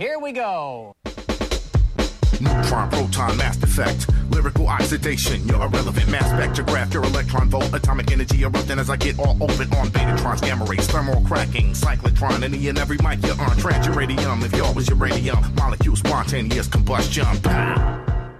[0.00, 0.96] Here we go.
[2.40, 5.46] Neutron, proton, mass effect, lyrical oxidation.
[5.46, 6.94] You're irrelevant, mass spectrograph.
[6.94, 10.86] Your electron volt, atomic energy erupting as I get all open on betatrons, gamma rays,
[10.86, 13.58] thermal cracking, cyclotron, any and every mic you're on.
[13.58, 17.26] Transuranium, if y'all was uranium, molecule spontaneous combustion.
[17.42, 18.32] Pow!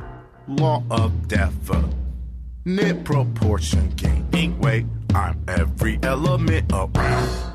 [0.48, 4.86] Law of definite proportion, gain weight.
[5.14, 7.49] I'm every element around.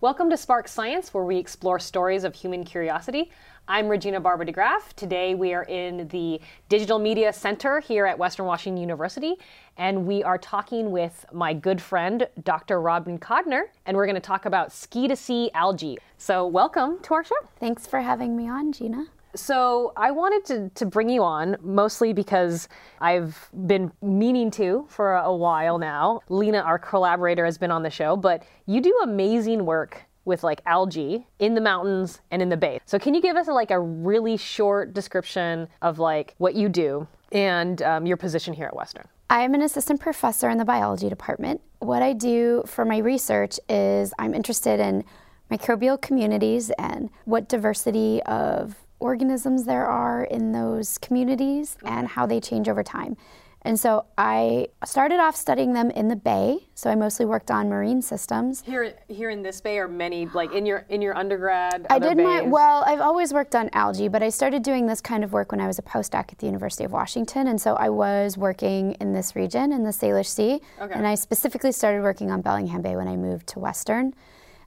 [0.00, 3.32] Welcome to Spark Science, where we explore stories of human curiosity.
[3.66, 4.92] I'm Regina Barber DeGraaff.
[4.94, 9.34] Today we are in the Digital Media Center here at Western Washington University,
[9.76, 12.80] and we are talking with my good friend, Dr.
[12.80, 15.98] Robin Kodner, and we're going to talk about ski to sea algae.
[16.16, 17.34] So, welcome to our show.
[17.58, 19.06] Thanks for having me on, Gina.
[19.38, 22.68] So, I wanted to, to bring you on mostly because
[23.00, 26.20] I've been meaning to for a while now.
[26.28, 30.60] Lena, our collaborator, has been on the show, but you do amazing work with like
[30.66, 32.80] algae in the mountains and in the bay.
[32.84, 36.68] So, can you give us a, like a really short description of like what you
[36.68, 39.06] do and um, your position here at Western?
[39.30, 41.60] I am an assistant professor in the biology department.
[41.78, 45.04] What I do for my research is I'm interested in
[45.48, 51.88] microbial communities and what diversity of organisms there are in those communities mm-hmm.
[51.88, 53.16] and how they change over time.
[53.62, 56.68] And so I started off studying them in the bay.
[56.74, 58.62] So I mostly worked on marine systems.
[58.62, 61.86] Here, here in this bay, are many like in your in your undergrad.
[61.90, 62.24] I did bays?
[62.24, 62.84] my well.
[62.86, 65.66] I've always worked on algae, but I started doing this kind of work when I
[65.66, 69.34] was a postdoc at the University of Washington, and so I was working in this
[69.34, 70.94] region in the Salish Sea, Okay.
[70.94, 74.14] and I specifically started working on Bellingham Bay when I moved to Western.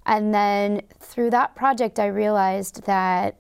[0.06, 3.36] And then through that project, I realized that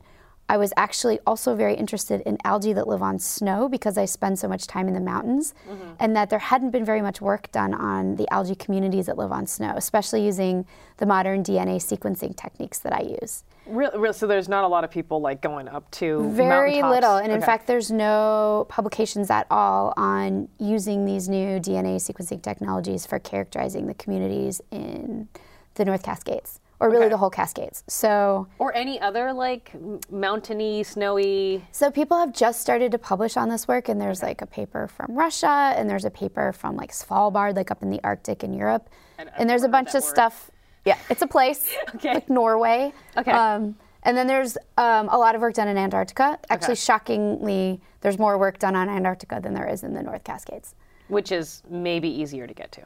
[0.52, 4.38] I was actually also very interested in algae that live on snow because I spend
[4.38, 5.91] so much time in the mountains, mm-hmm.
[5.97, 9.31] and that there hadn't been very much work done on the algae communities that live
[9.31, 10.66] on snow, especially using
[10.97, 13.45] the modern DNA sequencing techniques that I use.
[13.66, 17.16] Real, real, so there's not a lot of people like going up to Very little,
[17.16, 23.05] and in fact, there's no publications at all on using these new DNA sequencing technologies
[23.05, 25.29] for characterizing the communities in
[25.75, 27.09] the North Cascades, or really Okay.
[27.12, 27.84] the whole Cascades.
[27.88, 28.47] So.
[28.58, 29.72] or any other like
[30.12, 31.64] mountainy, snowy.
[31.72, 34.88] So people have just started to publish on this work, and there's like a paper
[34.88, 38.52] from Russia, and there's a paper from like Svalbard, like up in the Arctic in
[38.53, 38.90] Europe,
[39.38, 40.09] and, there's a bunch of word.
[40.09, 40.50] stuff.
[40.84, 42.16] Yeah, it's a place, Okay.
[42.16, 42.91] like Norway.
[43.16, 43.31] Okay.
[43.31, 46.40] Um, and then there's um, a lot of work done in Antarctica.
[46.50, 50.74] Actually, shockingly, there's more work done on Antarctica than there is in the North Cascades.
[51.09, 52.81] which is maybe easier to get to.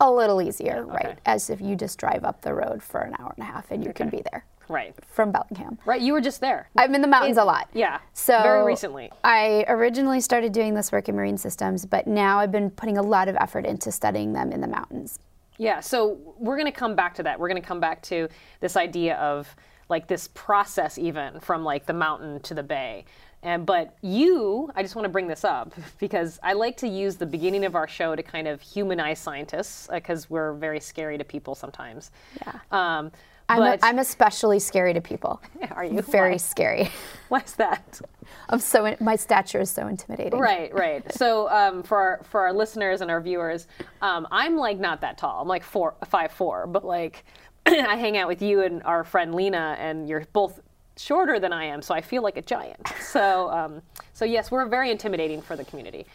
[0.00, 1.08] A little easier, okay.
[1.08, 1.18] right?
[1.26, 3.84] As if you just drive up the road for an hour and a half and
[3.84, 4.94] you can be there Right.
[5.10, 5.78] from Bellingham.
[5.84, 6.00] Right.
[6.00, 6.68] You were just there.
[6.78, 7.68] I'm in the mountains a lot.
[7.74, 7.98] yeah.
[8.14, 9.10] So very recently.
[9.24, 13.02] I originally started doing this work in marine systems, but now I've been putting a
[13.02, 15.18] lot of effort into studying them in the mountains.
[15.58, 15.80] Yeah.
[15.80, 17.38] So we're going to come back to that.
[17.38, 18.28] We're going to come back to
[18.60, 19.54] this idea of
[19.90, 23.04] like this process, even from like the mountain to the bay.
[23.42, 27.16] And but you, I just want to bring this up because I like to use
[27.16, 31.24] the beginning of our show to kind of humanize scientists because we're very scary to
[31.24, 32.10] people sometimes.
[32.40, 32.58] Yeah.
[32.70, 33.12] Um,
[33.50, 35.42] I'm, but I'm especially scary to people.
[35.72, 36.02] Are you?
[36.02, 36.36] Very Why?
[36.36, 36.90] scary.
[37.28, 38.00] why's that?
[38.48, 40.38] I'm so my stature is so intimidating.
[40.38, 41.12] Right, right.
[41.14, 43.66] So um, for our, for our listeners and our viewers,
[44.02, 45.42] um, I'm like not that tall.
[45.42, 47.24] I'm like four, five four, but like
[47.66, 50.60] I hang out with you and our friend Lena, and you're both
[51.00, 52.86] shorter than I am, so I feel like a giant.
[53.00, 56.06] So um, so yes, we're very intimidating for the community.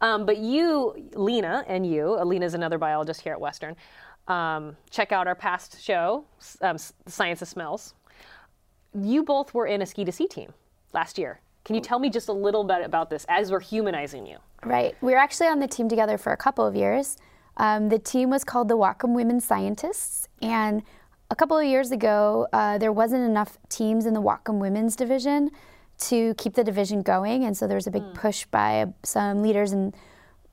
[0.00, 3.76] Um, but you, Lena, and you, Lena's another biologist here at Western.
[4.28, 6.24] Um, check out our past show,
[6.62, 7.94] um, Science of Smells
[8.94, 10.52] you both were in a ski to sea team
[10.92, 11.40] last year.
[11.64, 14.38] Can you tell me just a little bit about this as we're humanizing you?
[14.64, 14.96] Right.
[15.00, 17.16] We were actually on the team together for a couple of years.
[17.56, 20.82] Um, the team was called the Whatcom Women Scientists, and
[21.30, 25.50] a couple of years ago, uh, there wasn't enough teams in the Whatcom Women's division
[25.98, 29.72] to keep the division going, and so there was a big push by some leaders
[29.72, 29.94] and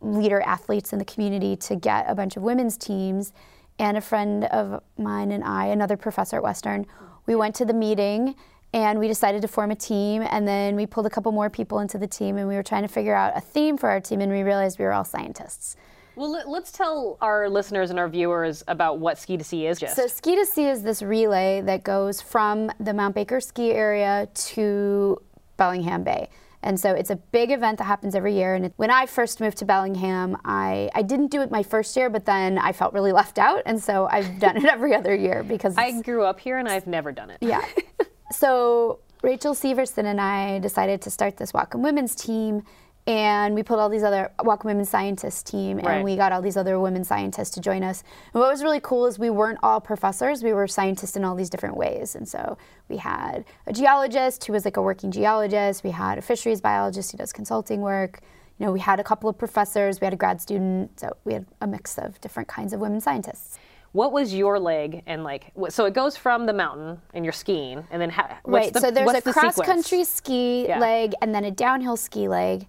[0.02, 3.34] leader athletes in the community to get a bunch of women's teams.
[3.80, 6.86] And a friend of mine and I, another professor at Western,
[7.26, 8.36] we went to the meeting
[8.74, 10.24] and we decided to form a team.
[10.30, 12.81] And then we pulled a couple more people into the team and we were trying
[12.81, 14.19] to figure out a theme for our team.
[14.19, 15.75] And we realized we were all scientists.
[16.18, 19.80] Well, let- let's tell our listeners and our viewers about what ski to sea is.
[19.80, 23.72] Just So Ski to Sea is this relay that goes from the Mount Baker ski
[23.72, 25.22] area to
[25.58, 26.30] Bellingham Bay.
[26.64, 28.56] And so it's a big event that happens every year.
[28.56, 32.10] And when I first moved to Bellingham, I, I didn't do it my first year,
[32.10, 33.62] but then I felt really left out.
[33.68, 36.88] And so I've done it every other year because I grew up here and I've
[36.88, 37.38] never done it.
[37.42, 37.63] yeah.
[38.31, 42.63] so Rachel Severson and I decided to start this Whatcom Women's team.
[43.07, 46.04] And we put all these other Whatcom Women Scientists team, and Right.
[46.04, 48.04] we got all these other women scientists to join us.
[48.33, 51.33] And what was really cool is we weren't all professors; we were scientists in all
[51.33, 52.15] these different ways.
[52.15, 52.57] And so
[52.89, 55.83] we had a geologist who was like a working geologist.
[55.86, 58.19] We had a fisheries biologist who does consulting work.
[58.59, 60.01] You know, we had a couple of professors.
[60.01, 61.00] We had a grad student.
[61.00, 63.57] So we had a mix of different kinds of women scientists.
[63.98, 65.44] What was your leg and like?
[65.60, 68.74] wh- So it goes from the mountain and you're skiing, and then ha- what's right.
[68.74, 69.68] the, so there's a the cross sequence?
[69.72, 70.74] country ski Yeah.
[70.74, 70.82] Mm-hmm.
[70.82, 72.68] leg and then a downhill ski leg,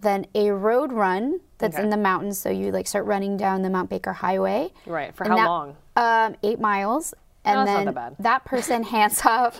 [0.00, 1.82] then a road run that's Okay.
[1.84, 2.38] in the mountains.
[2.38, 4.70] So you like start running down the Mount Baker Highway.
[4.86, 5.12] Right.
[5.16, 5.76] For how that- long?
[5.96, 7.12] Um, eight miles.
[7.44, 8.44] And not then that bad.
[8.44, 9.58] person hands off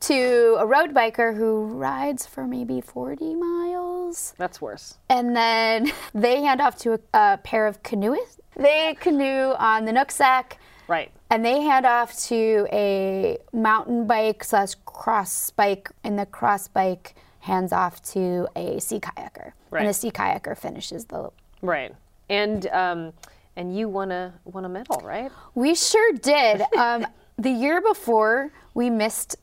[0.00, 4.34] to a road biker who rides for maybe 40 miles.
[4.38, 4.98] That's worse.
[5.08, 8.40] And then they hand off to a, a pair of canoeists.
[8.56, 10.54] They canoe on the Nooksack.
[10.86, 11.10] Right.
[11.30, 17.14] And they hand off to a mountain bike slash cross bike, and the cross bike
[17.40, 19.52] hands off to a sea kayaker.
[19.70, 19.80] Right.
[19.80, 21.30] And the sea kayaker finishes the.
[21.62, 21.94] Right.
[22.28, 23.12] And um,
[23.56, 25.30] and you won a won a medal, right?
[25.54, 26.62] We sure did.
[26.76, 27.06] Um,
[27.36, 29.36] the year before, we missed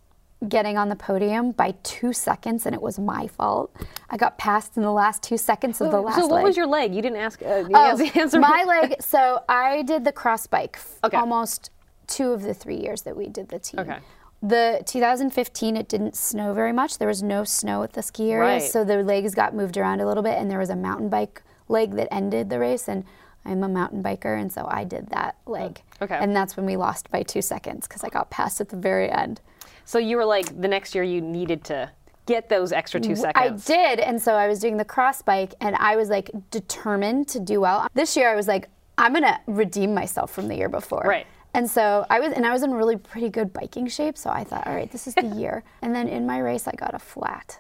[0.48, 3.72] getting on the podium by two seconds, and it was my fault.
[4.10, 6.44] I got passed in the last two seconds of the last so what leg.
[6.46, 6.96] was your leg?
[6.96, 7.42] You didn't ask.
[7.42, 8.96] Uh, you Oh, answer my leg.
[9.02, 11.18] So I did the cross bike f- Okay.
[11.18, 11.70] almost
[12.08, 13.80] two of the three years that we did the team.
[13.82, 14.00] Okay.
[14.44, 16.98] The 2015, it didn't snow very much.
[16.98, 18.62] There was no snow at the ski area, Right.
[18.64, 21.44] so the legs got moved around a little bit, and there was a mountain bike
[21.68, 23.06] leg that ended the race, and
[23.46, 25.82] I'm a mountain biker, and so I did that leg.
[26.02, 26.18] Okay.
[26.20, 29.12] And that's when we lost by two seconds because I got passed at the very
[29.12, 29.42] end.
[29.86, 31.92] So you were like the next year you needed to
[32.26, 33.70] get those extra two seconds.
[33.70, 37.28] I did, and so I was doing the cross bike, and I was like determined
[37.30, 37.88] to do well.
[37.94, 41.04] This year, I was like, I'm gonna redeem myself from the year before.
[41.06, 41.28] Right.
[41.54, 44.18] And so I was, and I was in really pretty good biking shape.
[44.18, 45.64] So I thought, all right, this is the year.
[45.82, 47.60] And then in my race, I got a flat.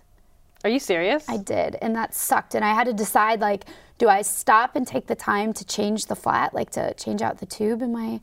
[0.63, 1.27] Are you serious?
[1.27, 2.55] I did, and that sucked.
[2.55, 3.65] And I had to decide, like,
[3.97, 7.39] do I stop and take the time to change the flat, like to change out
[7.39, 8.19] the tube in my,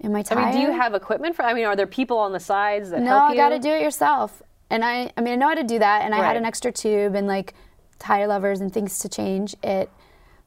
[0.00, 1.42] in my I mean, do you have equipment for?
[1.42, 3.36] I mean, are there people on the sides that No, help I you?
[3.36, 4.42] got to do it yourself.
[4.70, 6.02] And I, I mean, I know how to do that.
[6.02, 6.26] And I Right.
[6.26, 7.54] had an extra tube and like
[7.98, 9.88] tire levers and things to change it.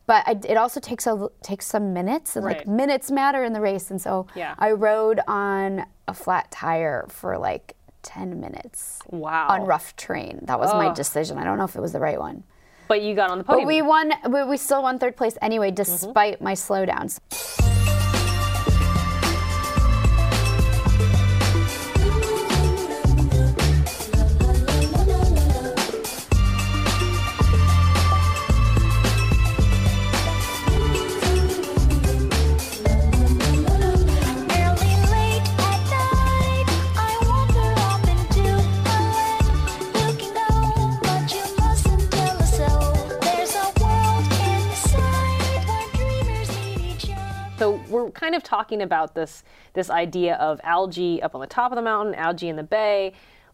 [0.05, 2.57] But I, it also takes a takes some minutes, and Right.
[2.59, 3.89] like minutes matter in the race.
[3.91, 4.55] And so Yeah.
[4.59, 9.47] I rode on a flat tire for like ten minutes Wow.
[9.49, 10.39] on rough terrain.
[10.43, 11.37] That was my decision.
[11.37, 12.43] I don't know if it was the right one.
[12.87, 13.65] But you got on the podium.
[13.65, 14.13] But we won.
[14.29, 15.75] We, we still won third place anyway, Mm-hmm.
[15.75, 17.19] despite my slowdowns.
[47.59, 51.73] So we're kind of talking about this this idea of algae up on the top
[51.73, 53.11] of the mountain, algae in the bay,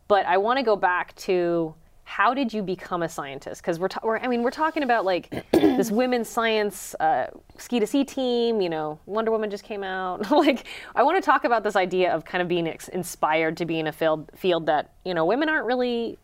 [0.07, 1.73] but I want to go back to
[2.03, 3.63] how did you become a scientist?
[3.63, 7.87] Because we're, we're I mean we're talking about like this women's science uh, ski to
[7.87, 8.61] sea team.
[8.61, 10.29] You know, Wonder Woman just came out.
[10.31, 13.65] like I want to talk about this idea of kind of being ex- inspired to
[13.65, 16.19] be in a field field that you know women aren't really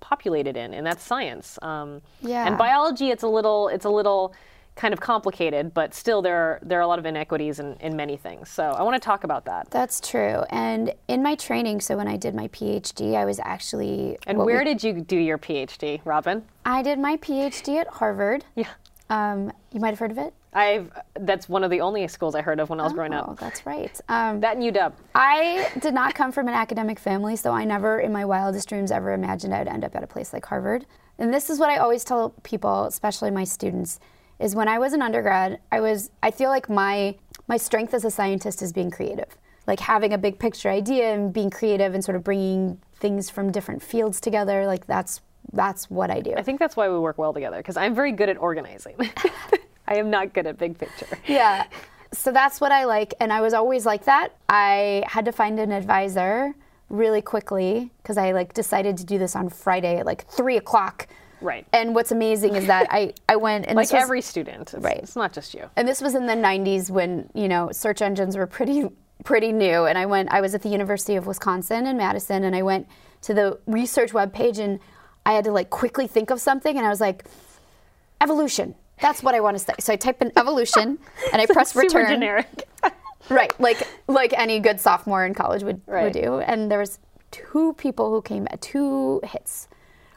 [0.00, 1.60] populated in, and that's science.
[1.62, 2.48] Um, Yeah.
[2.48, 4.34] And biology, it's a little, it's a little
[4.76, 7.96] kind of complicated, but still there are, there are a lot of inequities in, in
[7.96, 8.48] many things.
[8.48, 9.70] So I want to talk about that.
[9.70, 10.42] That's true.
[10.50, 14.46] And in my training, so when I did my PhD, I was actually And what
[14.46, 16.44] we- where did you do your PhD, Robin?
[16.64, 18.44] I did my PhD at Harvard.
[18.54, 18.68] Yeah.
[19.10, 20.32] Um, you might have heard of it.
[20.52, 23.26] I've that's one of the only schools I heard of when I was growing up.
[23.28, 24.00] Oh, that's right.
[24.08, 24.92] Um, That and UW.
[25.14, 28.90] I did not come from an academic family, so I never, in my wildest dreams,
[28.90, 30.86] ever imagined I'd end up at a place like Harvard.
[31.18, 34.00] And this is what I always tell people, especially my students,
[34.40, 37.14] is when I was an undergrad, I was I feel like my
[37.46, 41.32] my strength as a scientist is being creative, like having a big picture idea and
[41.32, 44.66] being creative and sort of bringing things from different fields together.
[44.66, 45.20] Like that's
[45.52, 46.34] that's what I do.
[46.36, 48.96] I think that's why we work well together because I'm very good at organizing.
[49.88, 51.18] I am not good at big picture.
[51.26, 51.66] yeah.
[52.12, 53.14] So that's what I like.
[53.20, 54.36] And I was always like that.
[54.48, 56.54] I had to find an advisor
[56.88, 61.06] really quickly because I like decided to do this on Friday at like three o'clock.
[61.40, 61.66] Right.
[61.72, 64.74] And what's amazing is that I, I went and Like was- every student.
[64.74, 64.98] It's, Right.
[64.98, 65.68] It's not just you.
[65.76, 68.84] and this was in the 90s when you know search engines were pretty
[69.24, 72.56] pretty new and i went i was at the university of wisconsin in madison and
[72.56, 72.88] i went
[73.20, 74.80] to the research webpage and
[75.26, 77.26] i had to like quickly think of something and i was like
[78.20, 80.98] evolution that's what i want to say so i type in evolution
[81.32, 82.68] and i press Super return generic.
[83.28, 86.04] right like like any good sophomore in college would, Right.
[86.04, 86.98] would do and there was
[87.30, 89.68] two people who came at two hits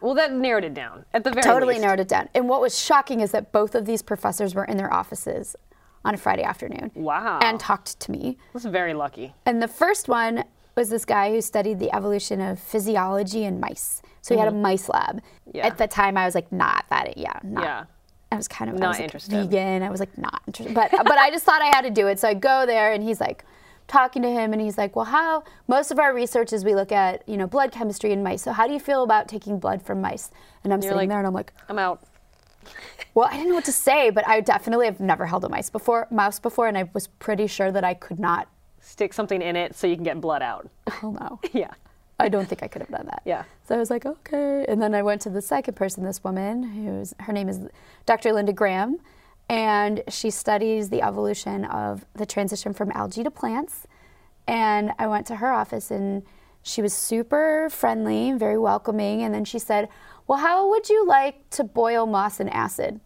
[0.04, 1.82] Well, that narrowed it down at the very totally least.
[1.82, 2.28] narrowed it down.
[2.36, 5.56] And what was shocking is that both of these professors were in their offices
[6.04, 6.92] on a Friday afternoon.
[6.94, 7.40] Wow.
[7.42, 8.38] And talked to me.
[8.52, 9.34] Was very lucky.
[9.46, 10.44] And the first one
[10.76, 14.02] was this guy who studied the evolution of physiology in mice.
[14.22, 15.18] So he had a mice lab.
[15.18, 15.58] Mm-hmm.
[15.58, 15.68] Yeah.
[15.68, 17.64] At the time, I was like, not that, yeah, not.
[17.64, 17.86] Yeah.
[18.30, 19.50] I was kind of I Not was, like, interested.
[19.50, 19.84] Vegan.
[19.84, 22.20] I was like not interested, but but I just thought I had to do it.
[22.20, 23.46] So I go there, and he's like
[23.88, 26.92] talking to him, and he's like, "Well, how most of our research is we look
[26.92, 28.42] at you know blood chemistry in mice.
[28.44, 30.32] So how do you feel about taking blood from mice?"
[30.64, 32.02] And I'm sitting like- there, and I'm like, I'm out.
[33.14, 35.70] "Well, I didn't know what to say, but I definitely have never held a mice
[35.70, 38.48] before, mouse before, and I was pretty sure that I could not.
[38.86, 40.70] Stick something in it so you can get blood out.
[41.02, 41.72] Oh no." yeah.
[42.20, 43.22] I don't think I could have done that.
[43.26, 43.44] Yeah.
[43.68, 44.66] So I was like, okay.
[44.68, 47.60] And then I went to the second person, this woman, who's her name is
[48.06, 48.32] Dr.
[48.32, 49.00] Linda Graham,
[49.50, 53.88] and she studies the evolution of the transition from algae to plants.
[54.48, 56.24] And I went to her office, and
[56.62, 59.22] she was super friendly, very welcoming.
[59.22, 59.90] And then she said,
[60.28, 63.00] "Well, how would you like to boil moss in acid?"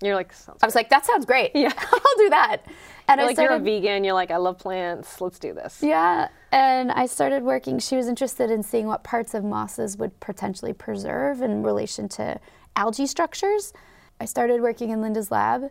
[0.00, 1.50] You're like, I was like, "That sounds great.
[1.54, 1.72] Yeah.
[1.92, 2.58] I'll do that."
[3.08, 4.04] And You're I like you're a vegan.
[4.04, 5.20] You're like, I love plants.
[5.20, 5.82] Let's do this.
[5.82, 7.78] yeah, and I started working.
[7.78, 12.38] She was interested in seeing what parts of mosses would potentially preserve in relation to
[12.76, 13.72] algae structures.
[14.20, 15.70] I started working in Linda's lab,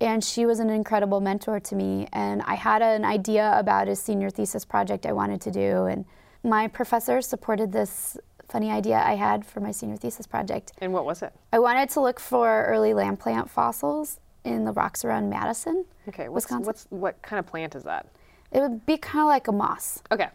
[0.00, 2.08] and she was an incredible mentor to me.
[2.12, 6.04] And I had an idea about a senior thesis project I wanted to do, and
[6.44, 8.16] my professor supported this
[8.48, 10.72] funny idea I had for my senior thesis project.
[10.78, 11.32] And what was it?
[11.52, 16.28] I wanted to look for early land plant fossils in the rocks around Madison, Okay.
[16.28, 16.66] What's, Wisconsin.
[16.66, 18.06] what's what kind of plant is that?
[18.52, 20.28] It would be kind of like a moss Okay.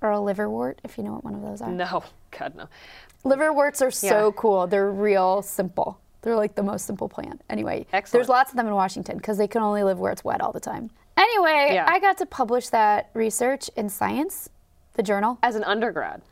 [0.00, 1.70] or a liverwort, if you know what one of those are.
[1.70, 2.02] No.
[2.38, 2.68] God no.
[3.24, 4.32] Liverworts are so Yeah.
[4.36, 4.66] cool.
[4.66, 6.00] They're real simple.
[6.22, 7.42] They're like the most simple plant.
[7.48, 8.12] Anyway, Excellent.
[8.12, 10.52] there's lots of them in Washington because they can only live where it's wet all
[10.52, 10.90] the time.
[11.16, 11.86] Anyway, Yeah.
[11.88, 14.48] I got to publish that research in Science,
[14.94, 15.38] the journal.
[15.42, 16.22] As an undergrad.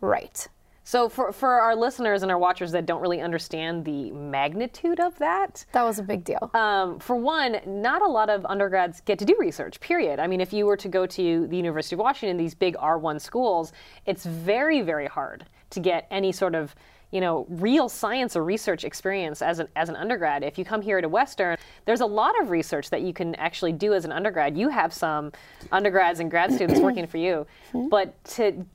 [0.00, 0.46] Right.
[0.84, 5.18] So for for our listeners and our watchers that don't really understand the magnitude of
[5.18, 6.50] that, That was a big deal.
[6.54, 10.18] um, for one, not a lot of undergrads get to do research, period.
[10.18, 13.20] I mean, if you were to go to the University of Washington, these big R1
[13.20, 13.72] schools,
[14.06, 16.74] it's very, very hard to get any sort of
[17.10, 20.42] you know, real science or research experience as an, as an undergrad.
[20.42, 23.72] If you come here to Western, there's a lot of research that you can actually
[23.72, 24.56] do as an undergrad.
[24.56, 25.32] You have some
[25.72, 27.88] undergrads and grad students working for you, mm-hmm.
[27.88, 28.66] but to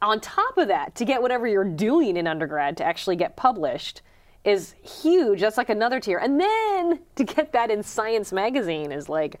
[0.00, 4.00] on top of that, to get whatever you're doing in undergrad to actually get published
[4.44, 5.40] is huge.
[5.40, 6.18] That's like another tier.
[6.18, 9.40] And then to get that in Science magazine is like,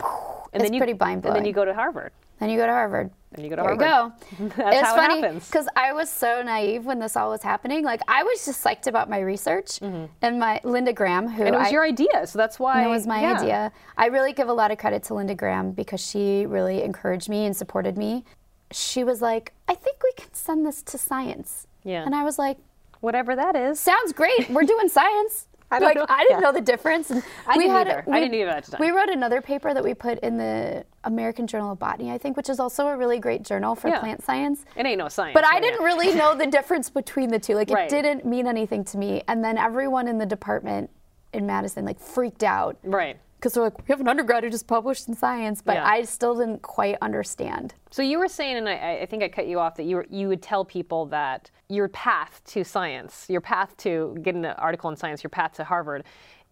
[0.00, 0.08] and
[0.54, 0.92] It's then you, pretty
[1.30, 2.12] And then you go to Harvard.
[2.38, 3.10] Then you go to Harvard.
[3.32, 4.18] Then you go to there Harvard.
[4.40, 4.54] you go.
[4.56, 5.46] That's it's how it funny happens.
[5.46, 7.82] because I was so naive when this all was happening.
[7.84, 11.46] Like I was just psyched about my research and my Linda Graham, who Mm-hmm.
[11.46, 13.38] And it was I, your idea, so that's why It was my yeah.
[13.40, 13.72] idea.
[13.96, 17.46] I really give a lot of credit to Linda Graham because she really encouraged me
[17.46, 18.24] and supported me.
[18.72, 21.66] She was like, I think we can send this to science.
[21.84, 22.04] Yeah.
[22.04, 22.58] And I was like,
[23.00, 23.78] Whatever that is.
[23.78, 24.48] sounds great.
[24.50, 25.46] We're doing science.
[25.70, 26.46] I don't like, know- I didn't yeah.
[26.46, 27.10] know the difference.
[27.10, 28.04] And I we didn't had either.
[28.06, 28.80] I we- didn't either at the time.
[28.80, 32.36] We wrote another paper that we put in the American Journal of Botany, I think,
[32.36, 33.98] which is also a really great journal for Yeah.
[34.00, 34.64] plant science.
[34.76, 35.34] It ain't no science.
[35.34, 35.84] But I didn't now.
[35.86, 37.54] really know the difference between the two.
[37.54, 37.86] Like Right.
[37.86, 39.22] it didn't mean anything to me.
[39.28, 40.90] And then everyone in the department
[41.32, 43.18] in Madison like freaked out Right.
[43.36, 45.86] Because they're like, we have an undergrad who just published in science, but Yeah.
[45.86, 47.74] I still didn't quite understand.
[47.90, 50.06] So you were saying, and I, I think I cut you off, that you were,
[50.10, 54.90] you would tell people that your path to science, your path to getting an article
[54.90, 56.04] in science, your path to Harvard,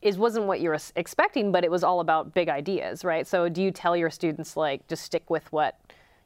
[0.03, 3.27] is wasn't what you were expecting, but it was all about big ideas, right?
[3.27, 5.79] So do you tell your students like just stick with what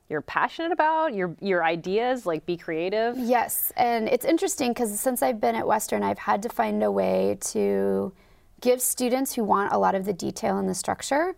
[0.08, 3.16] you're passionate about, your your ideas, like be creative?
[3.16, 6.90] Yes, and it's interesting because since I've been at Western, I've had to find a
[6.90, 8.12] way to
[8.60, 11.34] give students who want a lot of the detail and the structure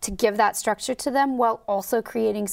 [0.00, 2.48] to give that structure to them while also creating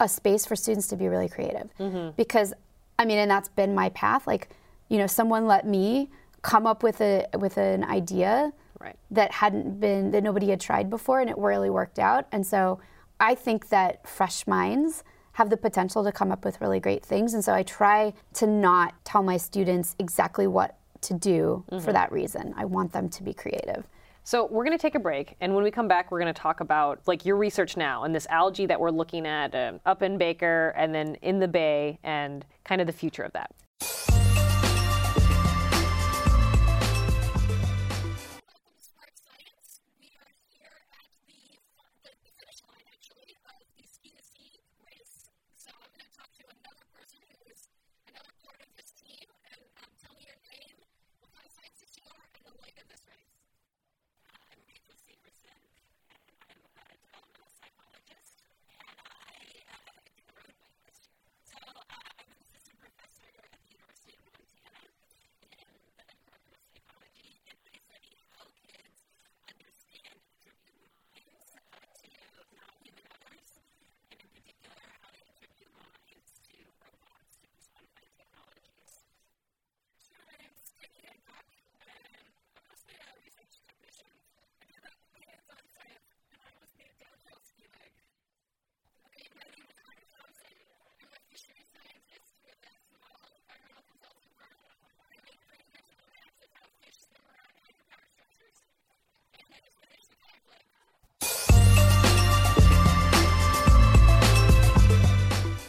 [0.00, 1.70] a space for students to be really creative.
[1.78, 2.10] Mm-hmm.
[2.16, 2.54] Because
[2.98, 4.26] I mean, and that's been my path.
[4.26, 4.48] Like,
[4.88, 6.10] you know, someone let me
[6.42, 8.96] come up with a with an idea Right.
[9.10, 12.78] that hadn't been that nobody had tried before and it really worked out and so
[13.18, 17.34] i think that fresh minds have the potential to come up with really great things
[17.34, 22.10] and so i try to not tell my students exactly what to do for that
[22.12, 22.54] reason.
[22.56, 23.84] I want them to be creative.
[24.24, 26.38] So we're going to take a break, and when we come back, we're going to
[26.38, 30.02] talk about like your research now and this algae that we're looking at um, up
[30.02, 33.50] in Baker and then in the Bay, and kind of the future of that.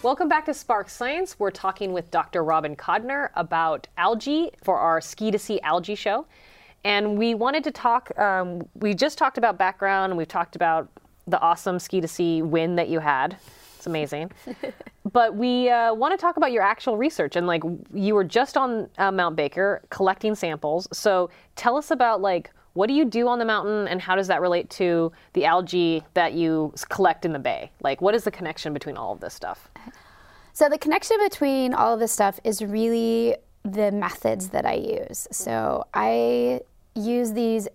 [0.09, 1.37] Welcome back to Spark Science.
[1.37, 2.43] We're talking with Dr.
[2.43, 6.25] Robin Kodner about algae for our Ski to Sea Algae Show.
[6.83, 10.89] And we wanted to talk, um, we just talked about background and we've talked about
[11.27, 13.37] the awesome Ski to Sea win that you had.
[13.77, 14.31] It's amazing.
[15.13, 17.61] but we uh, want to talk about your actual research and like
[17.93, 20.87] you were just on uh, Mount Baker collecting samples.
[20.91, 22.49] So tell us about like
[22.79, 26.01] what do you do on the mountain and how does that relate to the algae
[26.13, 27.69] that you collect in the bay?
[27.81, 29.69] Like what is the connection between all of this stuff?
[30.53, 35.27] So the connection between all of this stuff is really the methods that I use.
[35.29, 36.61] So I
[36.95, 37.67] use these.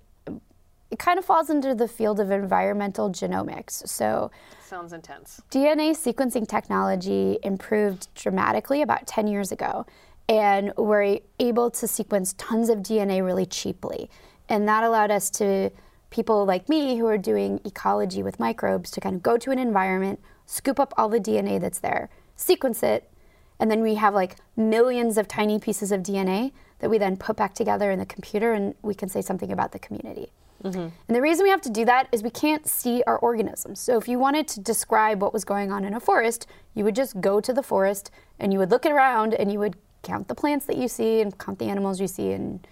[0.91, 3.87] It kind of falls into the field of environmental genomics.
[3.87, 4.31] So
[4.65, 5.43] Sounds intense.
[5.51, 9.85] DNA sequencing technology improved dramatically about 10 years ago,
[10.31, 14.09] and we're able to sequence tons of DNA really cheaply.
[14.49, 15.71] And that allowed us to,
[16.11, 19.59] people like me who are doing ecology with microbes, to kind of go to an
[19.59, 23.11] environment, scoop up all the DNA that's there, sequence it,
[23.59, 27.37] and then we have like millions of tiny pieces of DNA that we then put
[27.37, 30.31] back together in the computer and we can say something about the community.
[30.63, 30.89] Mm-hmm.
[31.09, 33.81] And the reason we have to do that is we can't see our organisms.
[33.81, 36.97] So if you wanted to describe what was going on in a forest, you would
[36.97, 40.35] just go to the forest and you would look around and you would count the
[40.35, 42.67] plants that you see and count the animals you see and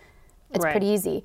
[0.50, 0.72] it's Right.
[0.72, 1.24] pretty easy.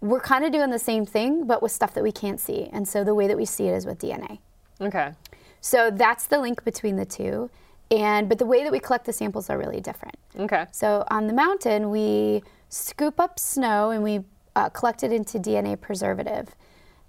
[0.00, 2.68] We're kind of doing the same thing but with stuff that we can't see.
[2.72, 4.38] And so the way that we see it is with DNA.
[4.80, 5.12] Okay.
[5.60, 7.50] So that's the link between the two.
[7.90, 10.16] And but the way that we collect the samples are really different.
[10.38, 10.66] Okay.
[10.70, 14.24] So on the mountain, we scoop up snow and we
[14.56, 16.54] uh, collect it into DNA preservative.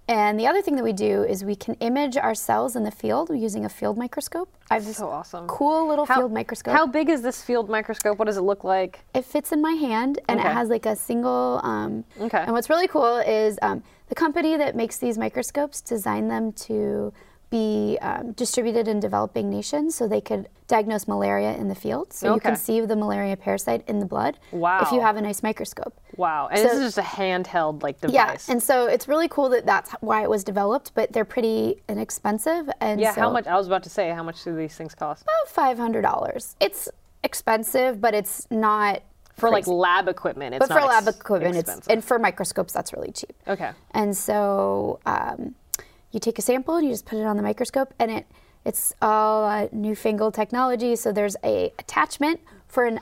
[0.08, 2.90] And the other thing that we do is we can image our cells in the
[2.90, 4.48] field using a field microscope.
[4.70, 5.46] I have this So awesome.
[5.46, 6.74] cool little How- field microscope.
[6.74, 8.18] How big is this field microscope?
[8.18, 9.00] What does it look like?
[9.14, 10.48] it fits in my hand and Okay.
[10.48, 11.60] it has like a single.
[11.62, 12.38] Um, Okay.
[12.38, 17.12] And what's really cool is um, the company that makes these microscopes designed them to
[17.52, 22.10] be um, distributed in developing nations so they could diagnose malaria in the field.
[22.14, 25.42] So you can see the malaria parasite in the blood if you have a nice
[25.42, 25.94] microscope.
[26.16, 26.48] Wow.
[26.50, 28.14] And this So- is just a handheld like device.
[28.14, 31.82] Yeah, and so it's really cool that that's why it was developed, but they're pretty
[31.90, 32.70] inexpensive.
[32.80, 34.94] And yeah, so how much I was about to say how much do these things
[34.94, 35.22] cost?
[35.22, 36.56] About five hundred dollars.
[36.58, 36.88] It's
[37.22, 39.02] expensive, but it's not
[39.36, 42.72] For like lab equipment, it's But for not lab ex- equipment, it's and for microscopes,
[42.72, 43.34] that's really cheap.
[43.46, 43.72] Okay.
[43.92, 45.54] And so um,
[46.12, 48.26] you take a sample and you just put it on the microscope, and it
[48.64, 50.94] it's all uh, newfangled technology.
[50.94, 53.00] So there's a attachment for an,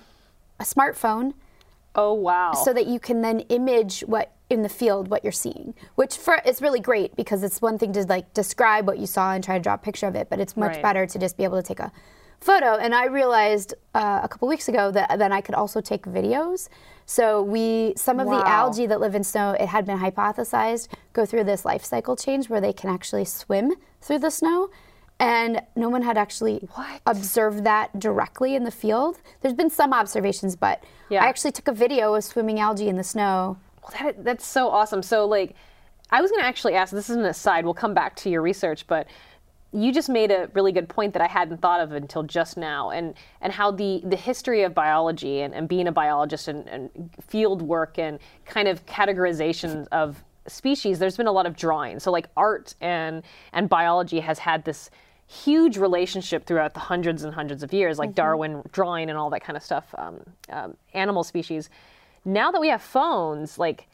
[0.58, 1.34] a smartphone
[1.94, 2.52] Oh wow.
[2.54, 6.40] so that you can then image what in the field what you're seeing which for
[6.44, 9.56] it's really great because it's one thing to like describe what you saw and try
[9.56, 10.82] to draw a picture of it but it's much Right.
[10.82, 11.92] better to just be able to take a
[12.40, 16.02] photo and i realized uh, a couple weeks ago that then i could also take
[16.02, 16.68] videos
[17.06, 18.38] so we some of Wow.
[18.38, 22.16] the algae that live in snow it had been hypothesized go through this life cycle
[22.16, 24.70] change where they can actually swim through the snow
[25.18, 27.00] and no one had actually What?
[27.06, 31.22] observed that directly in the field there's been some observations but Yeah.
[31.24, 34.68] i actually took a video of swimming algae in the snow Well, that, that's so
[34.68, 35.02] awesome.
[35.02, 35.54] So, like,
[36.10, 38.42] I was going to actually ask this is an aside, we'll come back to your
[38.42, 39.06] research, but
[39.72, 42.90] you just made a really good point that I hadn't thought of until just now,
[42.90, 46.90] and, and how the, the history of biology and, and being a biologist and, and
[47.20, 52.00] field work and kind of categorization of species, there's been a lot of drawing.
[52.00, 54.90] So, like, art and, and biology has had this
[55.28, 59.44] huge relationship throughout the hundreds and hundreds of years, like Darwin drawing and all that
[59.44, 61.70] kind of stuff, um, um, animal species
[62.24, 63.88] now that we have phones, like,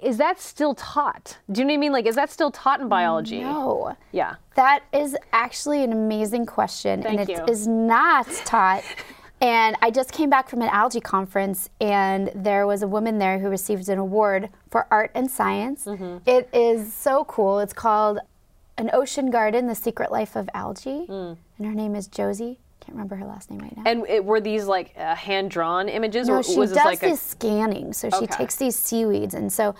[0.00, 1.38] is that still taught?
[1.52, 1.92] Do you know what I mean?
[1.92, 3.40] Like, is that still taught in biology?
[3.40, 3.96] No.
[4.12, 4.36] Yeah.
[4.54, 7.44] That is actually an amazing question, Thank and it you.
[7.44, 8.82] is not taught.
[9.42, 13.38] and I just came back from an algae conference, and there was a woman there
[13.38, 15.84] who received an award for art and science.
[15.84, 16.18] Mm-hmm.
[16.28, 17.58] It is so cool.
[17.58, 18.20] It's called
[18.78, 21.36] An Ocean Garden: The Secret Life of Algae, Mm.
[21.58, 22.58] and her name is Josie.
[22.84, 23.82] Can't remember her last name right now.
[23.86, 26.84] And it, were these like uh, hand drawn images, No, or she was does this
[26.84, 27.92] like this scanning.
[27.94, 28.26] So she Okay.
[28.26, 29.74] takes these seaweeds, and so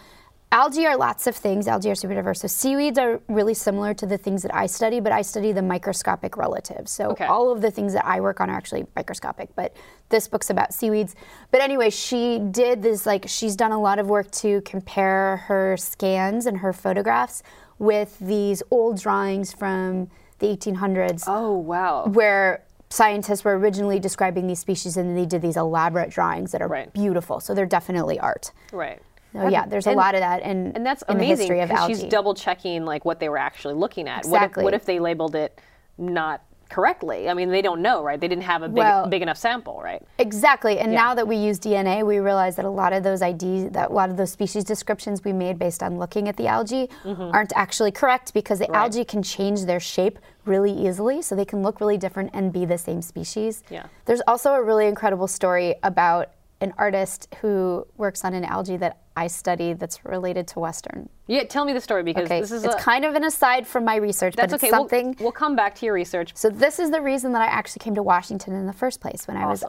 [0.50, 1.68] algae are lots of things.
[1.68, 2.40] Algae are super diverse.
[2.40, 5.60] So seaweeds are really similar to the things that I study, but I study the
[5.62, 6.92] microscopic relatives.
[6.92, 7.26] So Okay.
[7.26, 9.74] all of the things that I work on are actually microscopic, but
[10.08, 11.14] this book's about seaweeds.
[11.50, 15.76] But anyway, she did this like she's done a lot of work to compare her
[15.76, 17.42] scans and her photographs
[17.78, 21.24] with these old drawings from the 1800s?
[21.26, 22.06] Oh wow.
[22.06, 26.68] where scientists were originally describing these species and they did these elaborate drawings that are
[26.68, 26.92] Right.
[26.92, 27.40] beautiful.
[27.40, 28.52] So they're definitely art.
[28.72, 29.00] Right.
[29.32, 31.70] So yeah, there's a lot of that in, And that's in the amazing history of
[31.72, 31.94] algae.
[31.94, 34.18] she's double checking like what they were actually looking at.
[34.18, 34.62] Exactly.
[34.62, 35.60] What if, what if they labeled it
[35.98, 37.28] not correctly.
[37.28, 38.20] I mean, they don't know, right?
[38.20, 40.02] They didn't have a big, Well- big enough sample, right?
[40.18, 40.78] Exactly.
[40.78, 40.98] And Yeah.
[41.02, 43.92] now that we use DNA, we realize that a lot of those IDs, that a
[43.92, 47.90] lot of those species descriptions we made based on looking at the algae aren't actually
[47.92, 48.74] correct because the Mm-hmm.
[48.74, 48.82] Right.
[48.82, 51.22] algae can change their shape really easily.
[51.22, 53.62] So they can look really different and be the same species.
[53.70, 53.84] Yeah.
[54.04, 56.28] There's also a really incredible story about
[56.60, 61.08] an artist who works on an algae that I study that's related to Western.
[61.26, 62.40] Yeah, tell me the story because Okay.
[62.40, 64.70] this is it's a, kind of an aside from my research, that's but it's okay.
[64.70, 65.16] We'll- something.
[65.20, 66.32] We'll, come back to your research.
[66.34, 69.26] So this is the reason that I actually came to Washington in the first place
[69.26, 69.64] when I was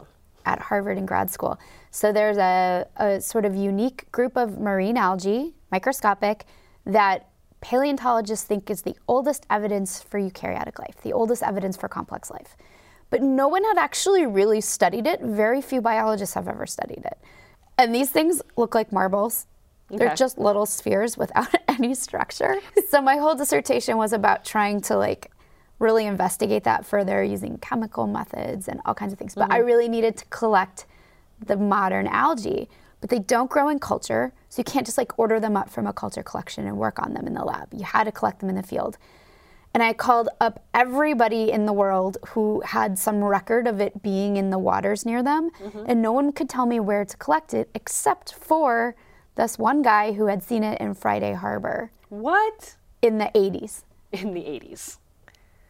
[0.46, 1.60] at Harvard in grad school.
[1.92, 6.46] So there's a, a sort of unique group of marine algae, microscopic,
[6.86, 7.30] that
[7.62, 12.56] paleontologists think is the oldest evidence for eukaryotic life, the oldest evidence for complex life.
[13.10, 15.22] But no one had actually really studied it.
[15.22, 17.18] Very few biologists have ever studied it.
[17.78, 19.48] And these things look like marbles.
[19.90, 22.56] They're just little spheres without any structure.
[22.90, 25.32] so my whole dissertation was about trying to like
[25.80, 29.36] really investigate that further using chemical methods and all kinds of things.
[29.36, 29.68] But I mm-hmm.
[29.68, 30.86] really needed to collect
[31.46, 32.70] the modern algae.
[33.02, 35.86] But they don't grow in culture, so you can't just like order them up from
[35.86, 37.68] a culture collection and work on them in the lab.
[37.74, 38.98] You had to collect them in the field.
[39.76, 44.38] And I called up everybody in the world who had some record of it being
[44.38, 45.50] in the waters near them,
[45.86, 48.96] and no one could tell me where to collect it except for
[49.36, 52.78] this one guy who had seen it in Friday Harbor What?
[53.02, 53.84] in the 80s.
[54.14, 54.98] In the 80s.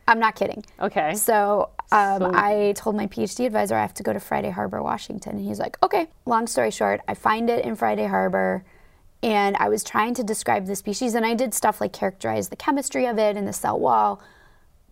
[0.08, 0.64] I'm not kidding.
[0.80, 1.16] Okay.
[1.16, 4.84] So, um, So- I told my PhD advisor I have to go to Friday Harbor,
[4.84, 5.38] Washington.
[5.38, 6.10] And he's like, okay.
[6.28, 8.64] Long story short, I find it in Friday Harbor.
[9.26, 11.16] And I was trying to describe the species.
[11.16, 14.22] And I did stuff like characterize the chemistry of it and the cell wall.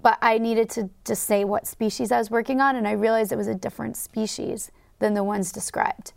[0.02, 2.76] But I needed to just say what species I was working on.
[2.76, 6.14] And I realized it was a different species than the ones described.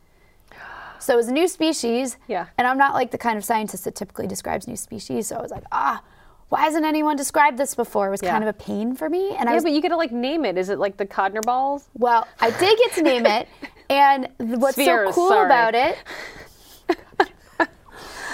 [0.98, 2.16] So it was a new species.
[2.26, 2.46] Yeah.
[2.56, 5.26] And I'm not like the kind of scientist that typically describes new species.
[5.26, 6.02] So I was like, ah,
[6.48, 8.08] why hasn't anyone described this before?
[8.08, 8.30] It was Yeah.
[8.30, 9.36] kind of a pain for me.
[9.36, 10.56] And I Yeah, was but you gotta like name it.
[10.56, 11.88] Is it like the Kodner balls?
[11.98, 13.46] well, I did get to name it,
[13.90, 15.44] and what's Spheres, so cool sorry.
[15.46, 15.98] about it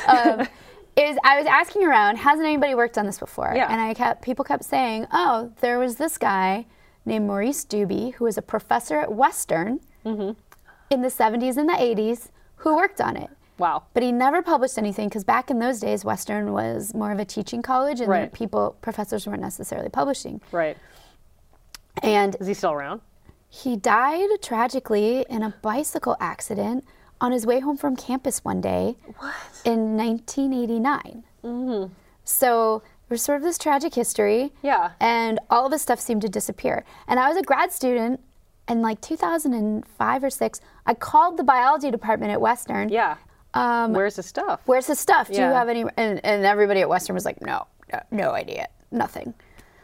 [0.08, 0.46] um,
[0.96, 3.52] is I was asking around, hasn't anybody worked on this before?
[3.54, 3.70] Yeah.
[3.70, 6.66] And I kept people kept saying, oh, there was this guy
[7.06, 10.32] named Maurice Doobie who was a professor at Western Mm-hmm.
[10.90, 13.30] in the 70s and the 80s who worked on it.
[13.58, 13.84] Wow.
[13.94, 17.24] But he never published anything because back in those days, Western was more of a
[17.24, 18.32] teaching college, and Right.
[18.32, 20.40] people, professors weren't necessarily publishing.
[20.50, 20.76] Right.
[22.02, 23.00] And Is he still around?
[23.48, 26.84] he died tragically in a bicycle accident
[27.22, 28.96] on his way home from campus one day
[29.64, 31.22] in 1989.
[31.42, 31.92] Mm-hmm.
[32.24, 34.52] So there's sort of this tragic history.
[34.60, 34.90] Yeah.
[35.00, 36.84] And all of his stuff seemed to disappear.
[37.06, 38.20] And I was a grad student
[38.68, 40.60] in like 2005 or 6.
[40.84, 42.88] I called the biology department at Western.
[42.88, 43.16] Yeah.
[43.54, 44.60] Where's his stuff?
[44.66, 45.28] Where's his stuff?
[45.28, 45.84] Do you have any?
[45.96, 49.34] And, and everybody at Western was like, no, no, no idea, nothing.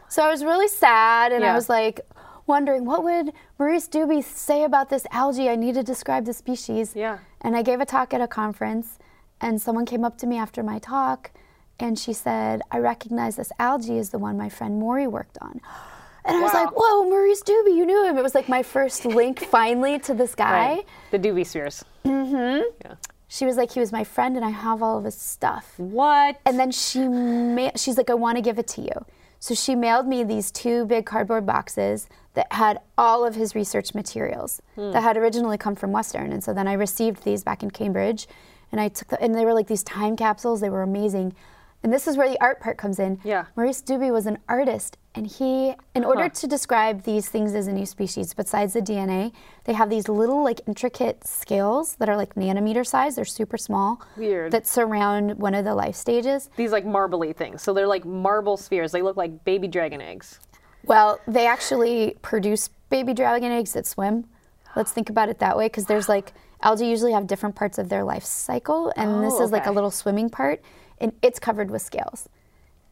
[0.07, 1.51] So I was really sad, and Yeah.
[1.51, 2.01] I was like,
[2.49, 5.47] wondering what would Maurice Doobie say about this algae?
[5.49, 6.93] I need to describe the species.
[6.95, 7.19] Yeah.
[7.41, 8.99] And I gave a talk at a conference,
[9.39, 11.31] and someone came up to me after my talk,
[11.79, 15.61] and she said, I recognize this algae is the one my friend Maury worked on.
[16.25, 18.17] And I was like, whoa, Maurice Doobie, you knew him.
[18.17, 20.75] It was like my first link finally to this guy.
[20.75, 20.85] Right.
[21.11, 21.85] The Doobie Spheres.
[22.03, 22.63] Mm-hmm.
[22.83, 22.95] Yeah.
[23.29, 25.73] She was like, he was my friend, and I have all of his stuff.
[25.77, 26.39] What?
[26.45, 29.05] And then she ma- she's like, I want to give it to you.
[29.39, 33.93] So she mailed me these two big cardboard boxes that had all of his research
[33.95, 34.91] materials Hmm.
[34.91, 36.31] that had originally come from Western.
[36.31, 38.27] And so then I received these back in Cambridge,
[38.71, 40.61] and I took the, and they were like these time capsules.
[40.61, 41.33] They were amazing.
[41.81, 43.19] And this is where the art part comes in.
[43.23, 43.45] Yeah.
[43.55, 47.71] Maurice Doobie was an artist, and he, in order to describe these things as a
[47.71, 49.31] new species, besides the DNA,
[49.63, 53.15] they have these little like intricate scales that are like nanometer size.
[53.15, 54.01] They're super small.
[54.17, 54.51] Weird.
[54.51, 56.49] That surround one of the life stages.
[56.57, 57.61] These like marbly things.
[57.61, 58.91] So they're like marble spheres.
[58.91, 60.39] They look like baby dragon eggs.
[60.85, 64.25] Well, they actually produce baby dragon eggs that swim.
[64.75, 67.87] Let's think about it that way because there's like algae usually have different parts of
[67.87, 70.61] their life cycle, and this Oh, is like a little swimming part,
[70.99, 72.27] and it's covered with scales.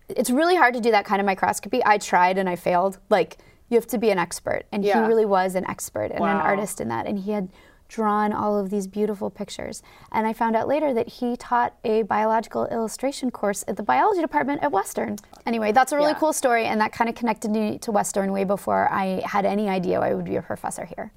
[0.09, 1.81] It's really hard to do that kind of microscopy.
[1.85, 2.97] I tried and I failed.
[3.09, 3.37] Like
[3.69, 5.01] you have to be an expert, and Yeah.
[5.01, 7.49] he really was an expert and an artist in that, and he had
[7.89, 9.81] drawn all of these beautiful pictures.
[10.11, 14.19] And I found out later that he taught a biological illustration course at the biology
[14.21, 15.17] department at Western.
[15.45, 16.19] Anyway, that's a really Yeah.
[16.19, 19.69] cool story, and that kind of connected me to Western way before I had any
[19.69, 21.11] idea I would be a professor here.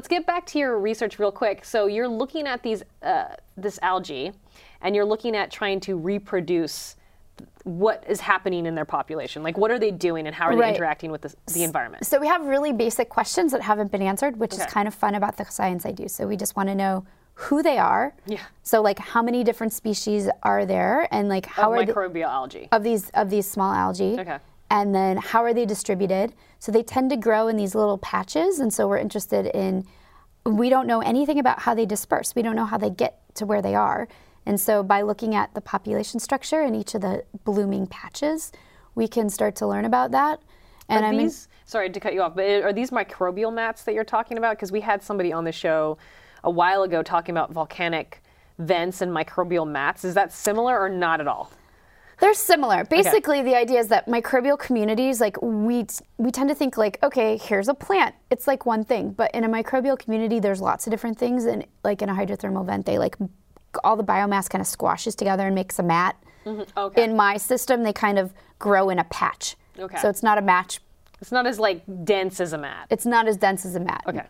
[0.00, 1.64] Get back to your research real quick.
[1.64, 3.24] So you're looking at these uh,
[3.56, 4.32] this algae,
[4.80, 6.96] and you're looking at trying to reproduce
[7.64, 9.42] what is happening in their population.
[9.42, 10.74] Like, what are they doing, and how are they Right.
[10.74, 12.04] interacting with the, the environment?
[12.06, 15.14] So we have really basic questions that haven't been answered, which is kind of fun
[15.14, 16.08] about the science I do.
[16.08, 18.14] So we just want to know who they are.
[18.26, 18.40] Yeah.
[18.62, 22.26] So like how many different species are there and like how Of are the, microbial
[22.28, 22.68] algae.
[22.72, 24.18] of these of these small algae.
[24.20, 24.38] Okay.
[24.72, 26.32] And then how are they distributed?
[26.58, 29.86] So they tend to grow in these little patches and so we're interested in
[30.46, 32.34] we don't know anything about how they disperse.
[32.34, 34.08] We don't know how they get to where they are.
[34.46, 38.50] And so by looking at the population structure in each of the blooming patches,
[38.94, 40.40] we can start to learn about that.
[40.88, 43.84] And are I mean these sorry to cut you off, but are these microbial mats
[43.84, 44.56] that you're talking about?
[44.56, 45.98] Because we had somebody on the show
[46.44, 48.22] a while ago talking about volcanic
[48.58, 50.02] vents and microbial mats.
[50.02, 51.52] Is that similar or not at all?
[52.20, 52.84] They're similar.
[52.84, 55.86] Basically, the idea is that microbial communities, like we
[56.18, 58.14] we tend to think like, okay, here's a plant.
[58.30, 61.44] It's like one thing, but in a microbial community, there's lots of different things.
[61.46, 63.16] And like in a hydrothermal vent, they like
[63.82, 66.16] all the biomass kind of squashes together and makes a mat.
[66.44, 66.78] Mm-hmm.
[66.78, 67.04] Okay.
[67.04, 69.56] In my system, they kind of grow in a patch.
[69.78, 69.98] Okay.
[69.98, 70.80] So it's not a match.
[71.20, 72.88] It's not as like dense as a mat.
[72.90, 74.02] It's not as dense as a mat.
[74.06, 74.24] Okay.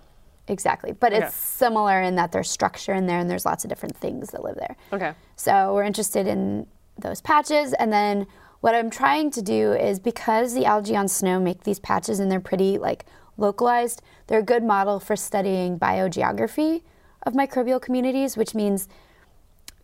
[0.49, 0.93] Exactly.
[0.93, 1.25] But Okay.
[1.25, 4.43] it's similar in that there's structure in there and there's lots of different things that
[4.45, 4.77] live there.
[4.93, 5.15] Okay.
[5.37, 6.67] So we're interested in
[6.99, 7.73] those patches.
[7.75, 8.27] And then
[8.61, 12.31] what I'm trying to do is because the algae on snow make these patches and
[12.31, 13.05] they're pretty like
[13.37, 16.83] localized, they're a good model for studying biogeography
[17.25, 18.89] of microbial communities, which means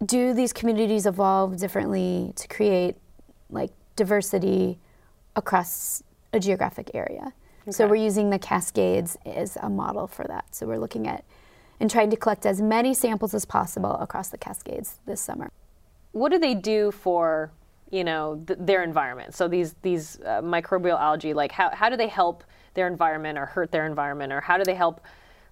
[0.04, 2.96] do these communities evolve differently to create
[3.50, 4.78] like diversity
[5.34, 7.32] across a geographic area?
[7.70, 10.54] So we're using the Cascades as a model for that.
[10.54, 11.24] So we're looking at
[11.80, 15.50] and trying to collect as many samples as possible across the Cascades this summer.
[16.18, 17.50] What do they do for
[17.90, 19.34] you know th- their environment?
[19.34, 23.46] So these these uh, microbial algae, like how how do they help their environment or
[23.46, 25.00] hurt their environment, or how do they help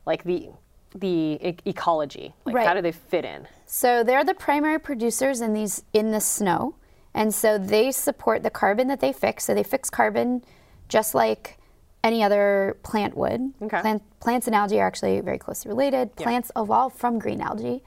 [0.05, 0.51] like the
[0.95, 2.35] the e- ecology?
[2.45, 3.47] Like how do they fit in?
[3.67, 6.75] So they're the primary producers in these in the snow,
[7.15, 9.45] and so they support the carbon that they fix.
[9.45, 10.43] So they fix carbon
[10.89, 11.59] just like
[12.05, 13.53] any other plant would.
[13.61, 13.81] Okay.
[13.81, 16.15] Plant, plants and algae are actually very closely related.
[16.15, 17.83] Plants evolve from green algae,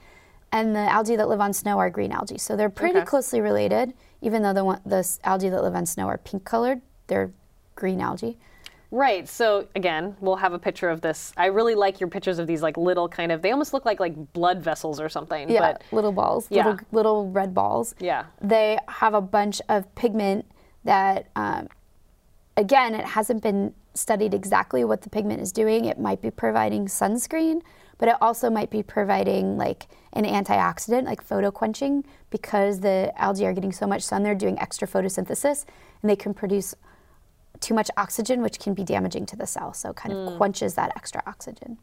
[0.52, 2.38] and the algae that live on snow are green algae.
[2.38, 3.06] So they're pretty Okay.
[3.06, 3.94] closely related.
[4.20, 7.30] Even though the one, the algae that live on snow are pink colored, they're
[7.76, 8.36] green algae.
[8.92, 9.28] Right.
[9.28, 11.32] So again, we'll have a picture of this.
[11.36, 13.40] I really like your pictures of these like little kind of.
[13.40, 15.48] They almost look like like blood vessels or something.
[15.48, 16.66] Yeah, But little balls, Yeah.
[16.66, 17.94] little little red balls.
[18.00, 18.24] Yeah.
[18.42, 20.44] they have a bunch of pigment
[20.84, 21.68] that, um,
[22.56, 25.84] again, it hasn't been studied exactly what the pigment is doing.
[25.84, 27.62] It might be providing sunscreen,
[28.00, 33.44] but it also might be providing like an antioxidant, like photo quenching, because the algae
[33.44, 34.22] are getting so much sun.
[34.22, 35.66] They're doing extra photosynthesis,
[36.00, 36.74] and they can produce
[37.60, 39.74] too much oxygen, which can be damaging to the cell.
[39.74, 40.36] So it kind of hmm.
[40.38, 41.76] quenches that extra oxygen.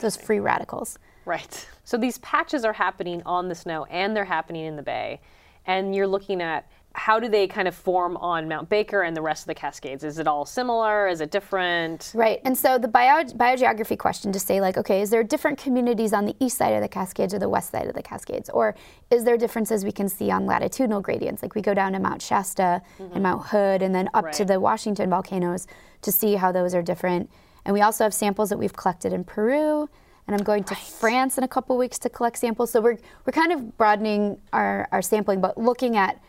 [0.00, 0.98] Those free radicals.
[1.24, 1.66] Right.
[1.84, 5.20] So these patches are happening on the snow and they're happening in the bay.
[5.66, 9.20] And you're looking at how do they kind of form on Mount Baker and the
[9.20, 10.04] rest of the Cascades?
[10.04, 11.08] Is it all similar?
[11.08, 12.12] Is it different?
[12.14, 12.40] Right.
[12.44, 16.24] And so the bio, biogeography question to say, like, okay, is there different communities on
[16.24, 18.48] the east side of the Cascades or the west side of the Cascades?
[18.48, 18.76] Or
[19.10, 21.42] is there differences we can see on latitudinal gradients?
[21.42, 23.22] Like we go down to Mount Shasta and mm-hmm.
[23.22, 25.66] Mount Hood and then up to the Washington volcanoes
[26.02, 27.28] to see how those are different.
[27.64, 29.88] And we also have samples that we've collected in Peru.
[30.26, 32.70] And I'm going to France in a couple weeks to collect samples.
[32.70, 36.20] So we're, we're kind of broadening our, our sampling, but looking at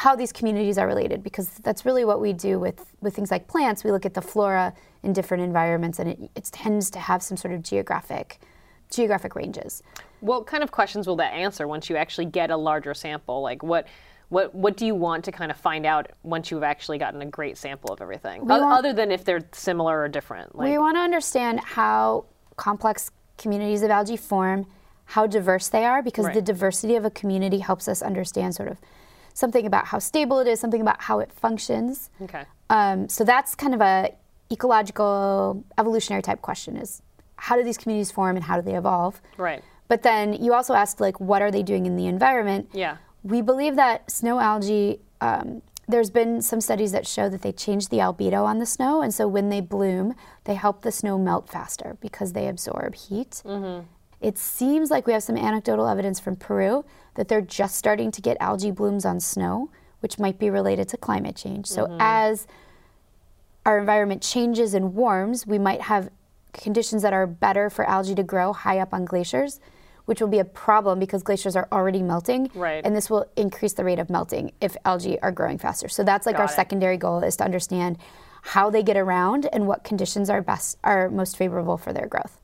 [0.00, 3.46] how these communities are related because that's really what we do with, with things like
[3.46, 3.84] plants.
[3.84, 7.36] We look at the flora in different environments and it, it tends to have some
[7.36, 8.40] sort of geographic
[8.90, 9.82] geographic ranges.
[10.20, 13.42] What kind of questions will that answer once you actually get a larger sample?
[13.42, 13.88] Like what
[14.30, 17.26] what what do you want to kind of find out once you've actually gotten a
[17.26, 18.46] great sample of everything?
[18.46, 20.56] Want- other than if they're similar or different.
[20.56, 22.24] Like we want to understand how
[22.56, 24.66] complex communities of algae form,
[25.04, 26.34] how diverse they are, because Right.
[26.36, 28.78] the diversity of a community helps us understand sort of
[29.34, 32.10] something about how stable it is, something about how it functions.
[32.22, 32.44] Okay.
[32.68, 34.14] Um, so that's kind of a
[34.50, 37.02] ecological evolutionary type question: is
[37.36, 39.20] how do these communities form and how do they evolve?
[39.36, 39.62] Right.
[39.88, 42.68] But then you also asked like, what are they doing in the environment?
[42.72, 42.98] Yeah.
[43.24, 45.00] We believe that snow algae.
[45.20, 49.02] Um, there's been some studies that show that they change the albedo on the snow,
[49.02, 50.14] and so when they bloom,
[50.44, 53.42] they help the snow melt faster because they absorb heat.
[54.20, 56.84] It seems like we have some anecdotal evidence from Peru
[57.20, 59.68] that they're just starting to get algae blooms on snow,
[60.00, 61.66] which might be related to climate change.
[61.66, 61.98] So mm-hmm.
[62.00, 62.46] as
[63.66, 66.08] our environment changes and warms, we might have
[66.54, 69.60] conditions that are better for algae to grow high up on glaciers,
[70.06, 72.50] which will be a problem because glaciers are already melting.
[72.54, 72.82] Right.
[72.86, 75.90] And this will increase the rate of melting if algae are growing faster.
[75.90, 76.52] So that's like our it.
[76.52, 77.98] secondary goal is to understand
[78.40, 82.39] how they get around and what conditions are best are most favorable for their growth.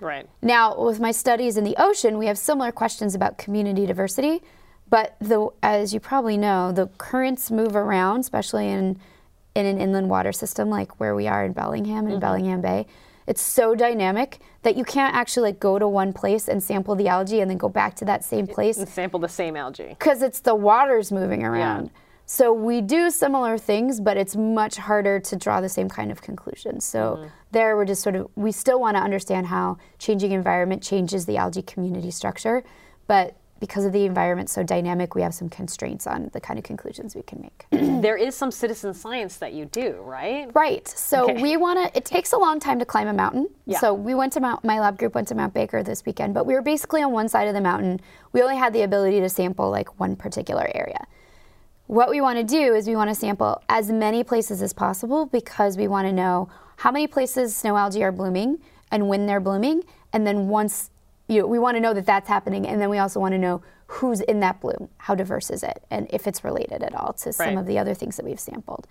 [0.00, 0.28] Right.
[0.42, 4.42] Now, with my studies in the ocean, we have similar questions about community diversity,
[4.88, 8.98] but the, as you probably know, the currents move around, especially in
[9.56, 12.14] in an inland water system like where we are in Bellingham Mm-hmm.
[12.14, 12.86] in Bellingham Bay.
[13.26, 17.08] It's so dynamic that you can't actually like go to one place and sample the
[17.08, 19.88] algae and then go back to that same place And sample the same algae.
[19.98, 21.90] because it's the water's moving around.
[22.32, 26.22] So we do similar things, but it's much harder to draw the same kind of
[26.22, 26.84] conclusions.
[26.84, 27.28] So mm-hmm.
[27.50, 31.36] there, we're just sort of we still want to understand how changing environment changes the
[31.38, 32.62] algae community structure,
[33.08, 36.64] but because of the environment so dynamic, we have some constraints on the kind of
[36.64, 37.66] conclusions we can make.
[38.00, 40.48] There is some citizen science that you do, right?
[40.54, 40.86] Right.
[40.86, 41.42] So Okay.
[41.42, 41.98] we want to.
[41.98, 43.48] It takes a long time to climb a mountain.
[43.66, 43.80] Yeah.
[43.80, 44.62] So we went to Mount.
[44.62, 47.28] My lab group went to Mount Baker this weekend, but we were basically on one
[47.28, 48.00] side of the mountain.
[48.32, 51.08] We only had the ability to sample like one particular area.
[51.90, 55.26] What we want to do is we want to sample as many places as possible
[55.26, 58.60] because we want to know how many places snow algae are blooming
[58.92, 60.92] and when they're blooming, and then once
[61.26, 63.38] you know, we want to know that that's happening, and then we also want to
[63.38, 67.12] know who's in that bloom, how diverse is it, and if it's related at all
[67.14, 68.86] to some of the other things that we've sampled.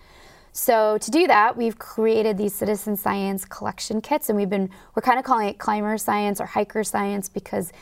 [0.52, 5.00] So to do that, we've created these citizen science collection kits, and we've been we're
[5.00, 7.72] kind of calling it climber science or hiker science because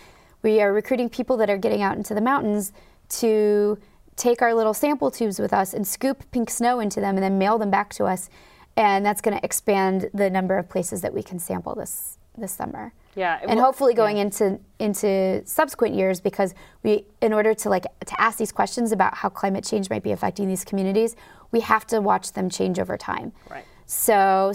[0.42, 2.72] we are recruiting people that are getting out into the mountains
[3.08, 3.78] to
[4.18, 7.38] take our little sample tubes with us and scoop pink snow into them and then
[7.38, 8.28] mail them back to us,
[8.76, 12.52] and that's going to expand the number of places that we can sample this this
[12.52, 12.92] summer.
[13.16, 14.24] Yeah, and hopefully going yeah.
[14.24, 16.54] into into subsequent years because
[16.84, 20.12] we in order to like to ask these questions about how climate change might be
[20.12, 21.16] affecting these communities
[21.50, 23.64] we have to watch them change over time Right.
[23.86, 24.52] so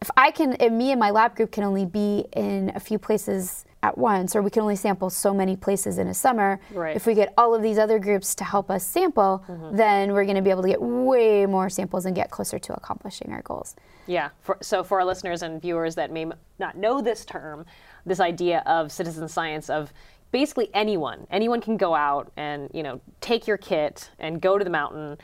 [0.00, 2.98] if i can if me and my lab group can only be in a few
[2.98, 6.94] places at once or we can only sample so many places in a summer Right.
[6.96, 9.76] if we get all of these other groups to help us sample mm-hmm.
[9.76, 12.74] then we're going to be able to get way more samples and get closer to
[12.74, 13.74] accomplishing our goals
[14.06, 14.30] Yeah.
[14.40, 16.26] For, so for our listeners and viewers that may
[16.58, 17.66] not know this term,
[18.04, 19.92] this idea of citizen science of
[20.32, 24.64] basically anyone, anyone can go out and you know take your kit and go to
[24.64, 25.18] the mountain,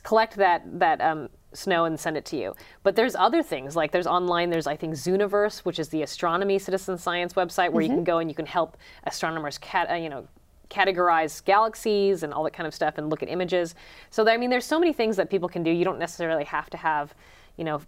[0.00, 2.54] collect that that um, snow and send it to you.
[2.82, 4.50] But there's other things like there's online.
[4.50, 8.18] There's I think Zooniverse, which is the astronomy citizen science website where you can go
[8.18, 10.26] and you can help astronomers cat uh, you know
[10.70, 13.74] categorize galaxies and all that kind of stuff and look at images.
[14.10, 15.70] So I mean, there's so many things that people can do.
[15.70, 17.14] You don't necessarily have to have,
[17.56, 17.80] you know,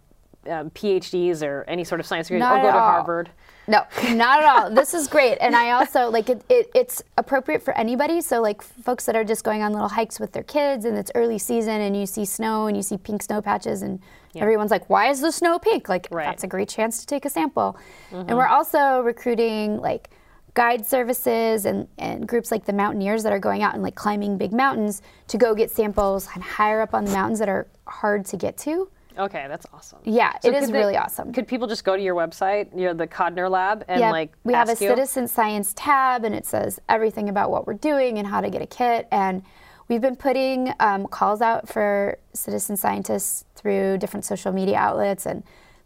[0.49, 2.91] um, PhDs or any sort of science degree Not or go at to all.
[2.91, 3.31] Harvard.
[3.69, 4.71] No, not at all.
[4.71, 6.71] This is great, and I also like it, it.
[6.75, 8.21] It's appropriate for anybody.
[8.21, 11.13] So like folks that are just going on little hikes with their kids, and it's
[11.15, 14.01] early season, and you see snow, and you see pink snow patches, and
[14.35, 16.25] everyone's like, "Why is the snow pink?" Like Right.
[16.25, 17.77] that's a great chance to take a sample.
[18.11, 20.11] And we're also recruiting like
[20.55, 24.37] guide services and, and groups like the mountaineers that are going out and like climbing
[24.37, 28.25] big mountains to go get samples and higher up on the mountains that are hard
[28.27, 28.91] to get to.
[29.21, 29.99] Okay, that's awesome.
[30.05, 31.33] Yeah, So it is they- really awesome.
[31.33, 34.33] Could people just go to your website, you know, the Kodner Lab, and yeah, like
[34.45, 34.77] we have a you?
[34.89, 38.63] citizen science tab and it says everything about what we're doing and how to get
[38.63, 39.43] a kit and
[39.89, 45.43] we've been putting um, calls out for citizen scientists through different social media outlets and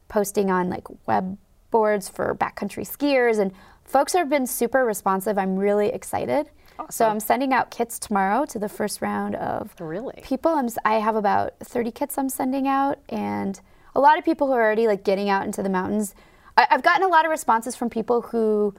[0.08, 1.36] posting on like web
[1.70, 3.50] boards for backcountry skiers and
[3.84, 6.48] folks have been super responsive i'm really excited
[6.90, 10.20] so i'm sending out kits tomorrow to the first round of Really?
[10.22, 10.52] people.
[10.52, 13.60] I'm, i have about 30 kits i'm sending out and
[13.94, 16.14] a lot of people who are already like getting out into the mountains.
[16.56, 18.74] I, i've gotten a lot of responses from people who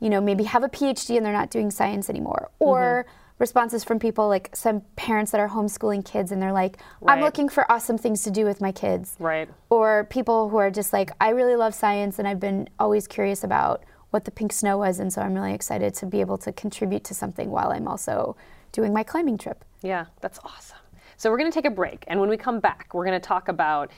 [0.00, 3.34] you know maybe have a phd and they're not doing science anymore or mm-hmm.
[3.38, 7.48] responses from people like some parents that are homeschooling kids and they're like i'm looking
[7.48, 9.16] for awesome things to do with my kids.
[9.18, 9.48] Right.
[9.70, 13.42] or people who are just like i really love science and i've been always curious
[13.44, 16.52] about what the pink snow was and so i'm really excited to be able to
[16.52, 18.36] contribute to something while i'm also
[18.72, 20.78] doing my climbing trip Yeah, that's awesome.
[21.16, 23.26] So we're going to take a break, and when we come back, we're going to
[23.26, 23.90] talk about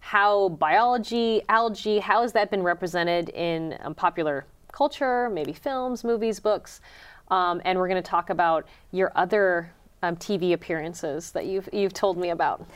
[0.00, 6.40] how biology, algae, how has that been represented in um, popular culture, maybe films, movies,
[6.40, 6.80] books,
[7.28, 9.70] um, and we're going to talk about your other
[10.02, 12.66] um, TV appearances that you've you've told me about.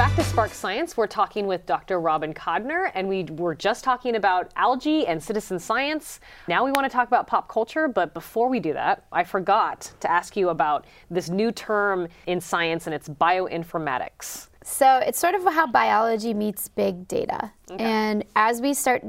[0.00, 0.96] Spark Science.
[0.96, 2.00] We're talking with Dr.
[2.00, 6.20] Robin Kodner, and we were just talking about algae and citizen science.
[6.48, 9.92] Now we want to talk about pop culture, but before we do that, I forgot
[10.00, 14.48] to ask you about this new term in science, and it's bioinformatics.
[14.64, 17.52] So it's sort of how biology meets big data.
[17.78, 19.04] And as we start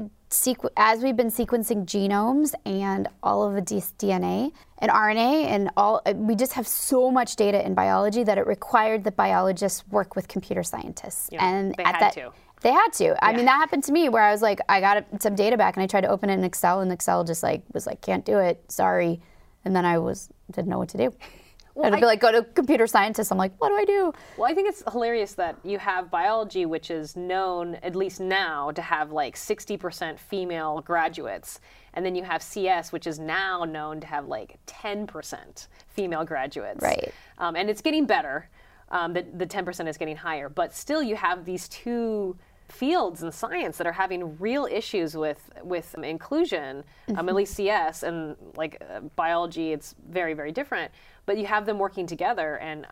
[0.76, 6.14] as we've been sequencing genomes and all of the DNA and RNA and all uh,
[6.16, 10.28] we just have so much data in biology that it required that biologists work with
[10.28, 11.28] computer scientists.
[11.32, 12.32] Yeah, and they at had that to.
[12.62, 13.24] they had to.
[13.24, 15.76] I mean, that happened to me where I was like, I got some data back
[15.76, 18.24] and I tried to open it in Excel and Excel just like was like, can't
[18.24, 19.20] do it, sorry.
[19.64, 21.14] And then I was didn't know what to do.
[21.80, 23.30] I'd I- be like, go to computer scientist.
[23.30, 24.12] I'm like, what do I do?
[24.36, 28.70] Well, I think it's hilarious that you have biology, which is known, at least now,
[28.72, 31.60] to have like 60% female graduates.
[31.94, 36.82] And then you have CS, which is now known to have like 10% female graduates.
[36.82, 37.12] Right.
[37.38, 38.48] Um, and it's getting better.
[38.90, 40.48] Um, the, the 10% is getting higher.
[40.48, 42.36] But still, you have these two
[42.68, 46.82] fields in science that are having real issues with with um, inclusion
[47.16, 50.90] um, at least cs and like uh, biology it's very very different
[51.26, 52.86] but you have them working together and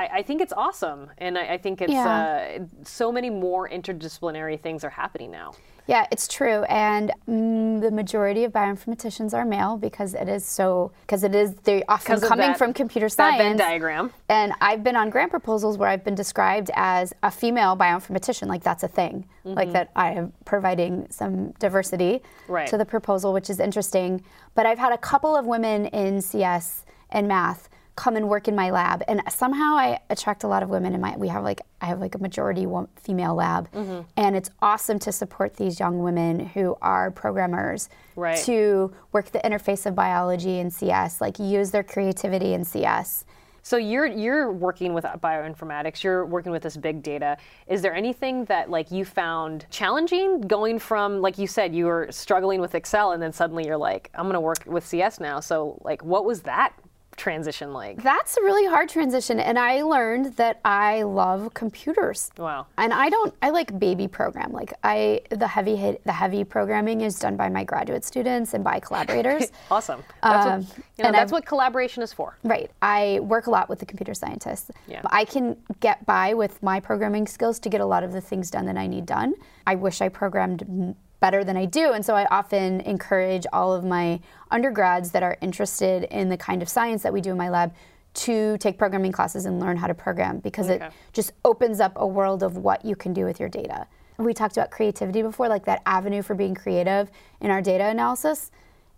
[0.00, 2.58] I, I think it's awesome, and I, I think it's Yeah.
[2.60, 5.54] uh, so many more interdisciplinary things are happening now.
[5.88, 10.92] Yeah, it's true, and mm, the majority of bioinformaticians are male because it is so
[11.00, 13.42] because it is they're often coming that- from computer that science.
[13.42, 14.12] Venn diagram.
[14.28, 18.62] And I've been on grant proposals where I've been described as a female bioinformatician, like
[18.62, 22.68] that's a thing, like that I am providing some diversity Right.
[22.68, 24.22] to the proposal, which is interesting.
[24.54, 28.54] But I've had a couple of women in CS and math come and work in
[28.54, 31.16] my lab, and somehow I attract a lot of women in my.
[31.16, 34.02] We have like I have like a majority female lab, mm-hmm.
[34.16, 38.38] and it's awesome to support these young women who are programmers Right.
[38.44, 43.24] to work the interface of biology and CS, like use their creativity in CS.
[43.62, 46.04] So you're you're working with bioinformatics.
[46.04, 47.36] You're working with this big data.
[47.66, 52.06] Is there anything that like you found challenging going from like you said you were
[52.10, 55.40] struggling with Excel and then suddenly you're like I'm going to work with CS now.
[55.40, 56.74] So like what was that
[57.18, 58.02] transition like?
[58.02, 62.30] That's a really hard transition, and I learned that I love computers.
[62.38, 62.66] Wow.
[62.78, 63.34] And I don't.
[63.42, 64.52] I like baby program.
[64.52, 68.64] Like I, the heavy hit, the heavy programming is done by my graduate students and
[68.64, 69.52] by collaborators.
[69.70, 70.02] Awesome.
[70.22, 72.38] That's Um, what, you know, and that's I've- what collaboration is for.
[72.44, 72.70] Right.
[72.80, 74.70] I work a lot with the computer scientists.
[74.86, 75.02] Yeah.
[75.06, 78.50] I can get by with my programming skills to get a lot of the things
[78.50, 79.34] done that I need done.
[79.66, 81.92] I wish I programmed better than I do.
[81.92, 86.62] And so I often encourage all of my undergrads that are interested in the kind
[86.62, 87.74] of science that we do in my lab
[88.14, 92.06] to take programming classes and learn how to program because it just opens up a
[92.06, 93.86] world of what you can do with your data.
[94.18, 97.10] We talked about creativity before, like that avenue for being creative
[97.40, 98.50] in our data analysis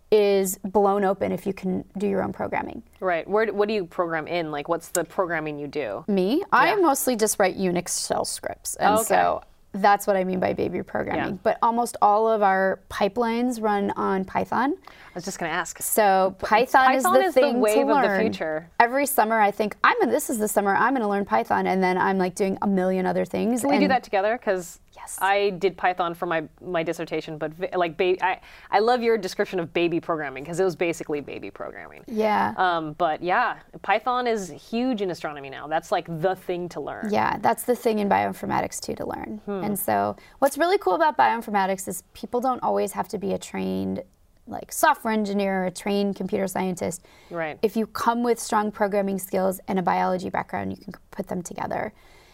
[0.09, 2.83] is blown open if you can do your own programming.
[2.99, 3.27] Right.
[3.27, 4.51] Where what do you program in?
[4.51, 6.03] Like what's the programming you do?
[6.07, 9.03] Me, I mostly just write Unix shell scripts, and oh, Okay.
[9.05, 9.41] so
[9.73, 11.33] that's what I mean by baby programming.
[11.33, 11.39] Yeah.
[11.43, 14.75] But almost all of our pipelines run on Python.
[14.85, 15.81] I was just going to ask.
[15.81, 18.21] So Python, is the is the thing wave to of the learn.
[18.21, 18.69] future.
[18.79, 19.97] Every summer, I think I'm.
[19.99, 22.57] Gonna, this is the summer I'm going to learn Python, and then I'm like doing
[22.61, 23.61] a million other things.
[23.61, 24.37] Can we do that together?
[24.37, 25.17] Because Yes.
[25.19, 28.39] I did Python for my my dissertation, but like ba- I
[28.69, 32.03] I love your description of baby programming because it was basically baby programming.
[32.07, 32.53] Yeah.
[32.57, 35.67] Um, but yeah, Python is huge in astronomy now.
[35.67, 37.09] That's like the thing to learn.
[37.11, 39.41] Yeah, that's the thing in bioinformatics too to learn.
[39.45, 39.63] Hmm.
[39.63, 43.37] And so, what's really cool about bioinformatics is people don't always have to be a
[43.37, 44.03] trained
[44.47, 47.05] like software engineer or a trained computer scientist.
[47.29, 47.57] Right.
[47.61, 51.41] If you come with strong programming skills and a biology background, you can put them
[51.41, 51.93] together.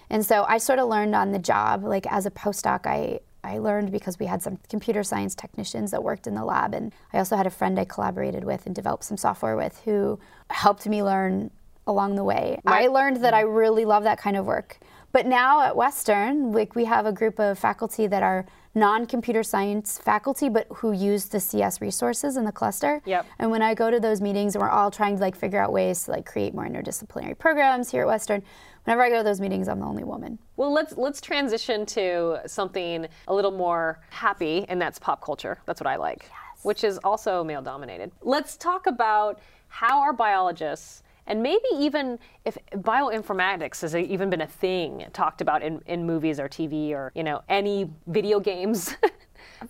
[0.09, 3.59] And so I sort of learned on the job, like as a postdoc, I I
[3.59, 7.17] learned because we had some computer science technicians that worked in the lab, and I
[7.17, 11.01] also had a friend I collaborated with and developed some software with who helped me
[11.01, 11.51] learn
[11.85, 12.59] along the way.
[12.65, 14.79] I learned that I really love that kind of work.
[15.13, 18.45] But now at Western, like we have a group of faculty that are
[18.75, 23.01] non-computer science faculty, but who use the CS resources in the cluster.
[23.05, 23.25] Yep.
[23.39, 25.71] And when I go to those meetings, and we're all trying to like figure out
[25.71, 28.43] ways to like create more interdisciplinary programs here at Western.
[28.87, 30.39] Whenever I go to those meetings, I'm the only woman.
[30.55, 35.59] Well, let's let's transition to something a little more happy, and that's pop culture.
[35.65, 36.31] That's what I like,
[36.63, 38.13] which is also male dominated.
[38.21, 44.47] Let's talk about how our biologists and maybe even if bioinformatics has even been a
[44.47, 48.95] thing talked about in, in movies or TV or you know any video games.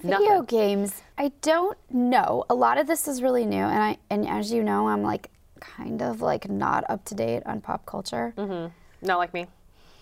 [0.04, 2.44] Video games, I don't know.
[2.50, 5.32] A lot of this is really new, and I and as you know, I'm like
[5.60, 8.34] kind of like not up to date on pop culture.
[8.38, 8.68] Mm-hmm.
[9.02, 9.48] Not like me.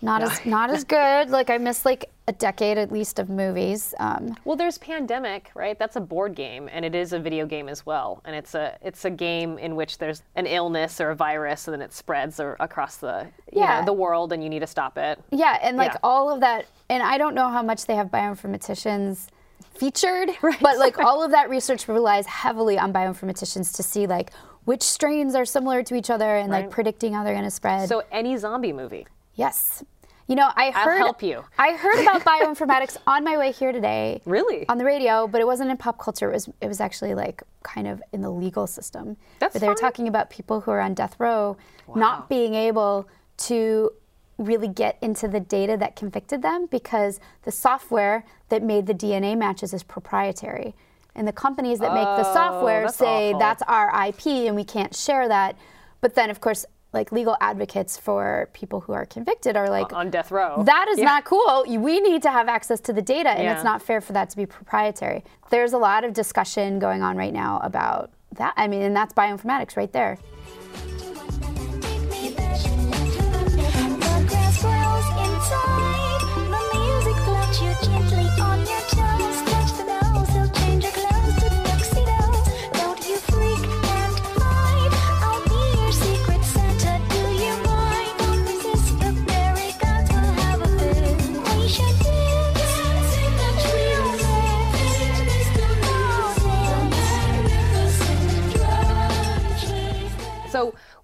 [0.02, 1.30] Not as not as good.
[1.30, 3.94] Like I miss like a decade at least of movies.
[4.00, 5.80] Um, Well, there's Pandemic, right?
[5.80, 8.22] That's a board game, and it is a video game as well.
[8.26, 11.74] And it's a it's a game in which there's an illness or a virus, and
[11.74, 13.80] then it spreads a- across the you Yeah.
[13.80, 15.18] know, the world, and you need to stop it.
[15.32, 16.00] yeah, and like Yeah.
[16.04, 19.28] all of that, and I don't know how much they have bioinformaticians
[19.76, 20.30] featured,
[20.62, 24.32] but like all of that research relies heavily on bioinformaticians to see like
[24.66, 27.88] which strains are similar to each other and like predicting how they're going to spread.
[27.88, 29.84] So any zombie movie, yes.
[30.28, 30.94] You know, I heard.
[30.94, 31.44] I'll help you.
[31.60, 34.22] I heard about bioinformatics on my way here today.
[34.26, 34.68] Really?
[34.68, 36.32] On the radio, but it wasn't in pop culture.
[36.32, 39.18] It was it was actually like kind of in the legal system.
[39.38, 41.58] That's But they were talking about people who are on death row
[41.94, 43.08] not being able
[43.38, 43.92] to
[44.38, 49.38] really get into the data that convicted them because the software that made the DNA
[49.38, 50.76] matches is proprietary.
[51.16, 53.40] And the companies that make the Oh, software that's say awful.
[53.40, 55.56] that's our IP and we can't share that.
[56.02, 60.10] But then of course like legal advocates for people who are convicted are like on
[60.10, 60.64] death row.
[60.64, 61.06] that is Yeah.
[61.06, 61.66] not cool.
[61.68, 63.54] We need to have access to the data, and Yeah.
[63.56, 65.24] it's not fair for that to be proprietary.
[65.50, 68.54] There's a lot of discussion going on right now about that.
[68.56, 70.18] I mean, and that's bioinformatics right there.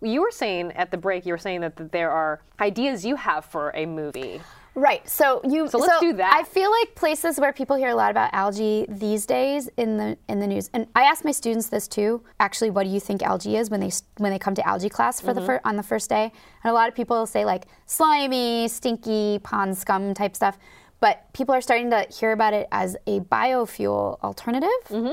[0.02, 3.16] You were saying at the break, you were saying that, that there are ideas you
[3.16, 4.42] have for a movie.
[4.74, 5.08] Right.
[5.10, 5.68] So you.
[5.68, 6.34] So let's do that.
[6.34, 10.18] I feel like places where people hear a lot about algae these days in the
[10.30, 12.24] in the news, and I ask my students this too.
[12.40, 15.20] Actually, what do you think algae is when they when they come to algae class
[15.20, 15.40] for Mm-hmm.
[15.42, 16.32] the fir- on the first day?
[16.64, 20.58] And a lot of people say like slimy, stinky, pond scum type stuff.
[21.02, 24.70] But people are starting to hear about it as a biofuel alternative.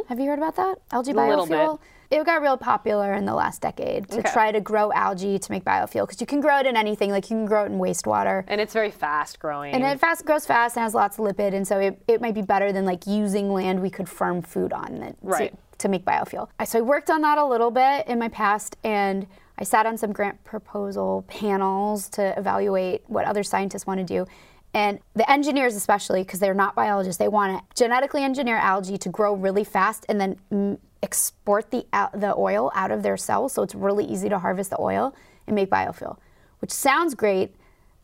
[0.09, 0.79] Have you heard about that?
[0.93, 1.53] Algae Mm-hmm.
[1.53, 1.79] Biofuel.
[2.11, 4.31] It got real popular in the last decade to Okay.
[4.33, 7.11] try to grow algae to make biofuel because you can grow it in anything.
[7.11, 8.45] Like you can grow it in wastewater.
[8.49, 9.75] And it's very fast growing.
[9.75, 12.35] And it fast grows fast and has lots of lipid, and so it, it might
[12.35, 15.53] be better than like using land we could farm food on that, Right.
[15.73, 16.49] to, to make biofuel.
[16.59, 19.27] I- So I worked on that a little bit in my past, and
[19.59, 24.25] I sat on some grant proposal panels to evaluate what other scientists want to do.
[24.75, 29.09] And the engineers, especially, because they're not biologists, they want to genetically engineer algae to
[29.09, 33.53] grow really fast and then mm, export the, al- the oil out of their cells.
[33.53, 35.15] So it's really easy to harvest the oil
[35.47, 36.19] and make biofuel,
[36.61, 37.55] which sounds great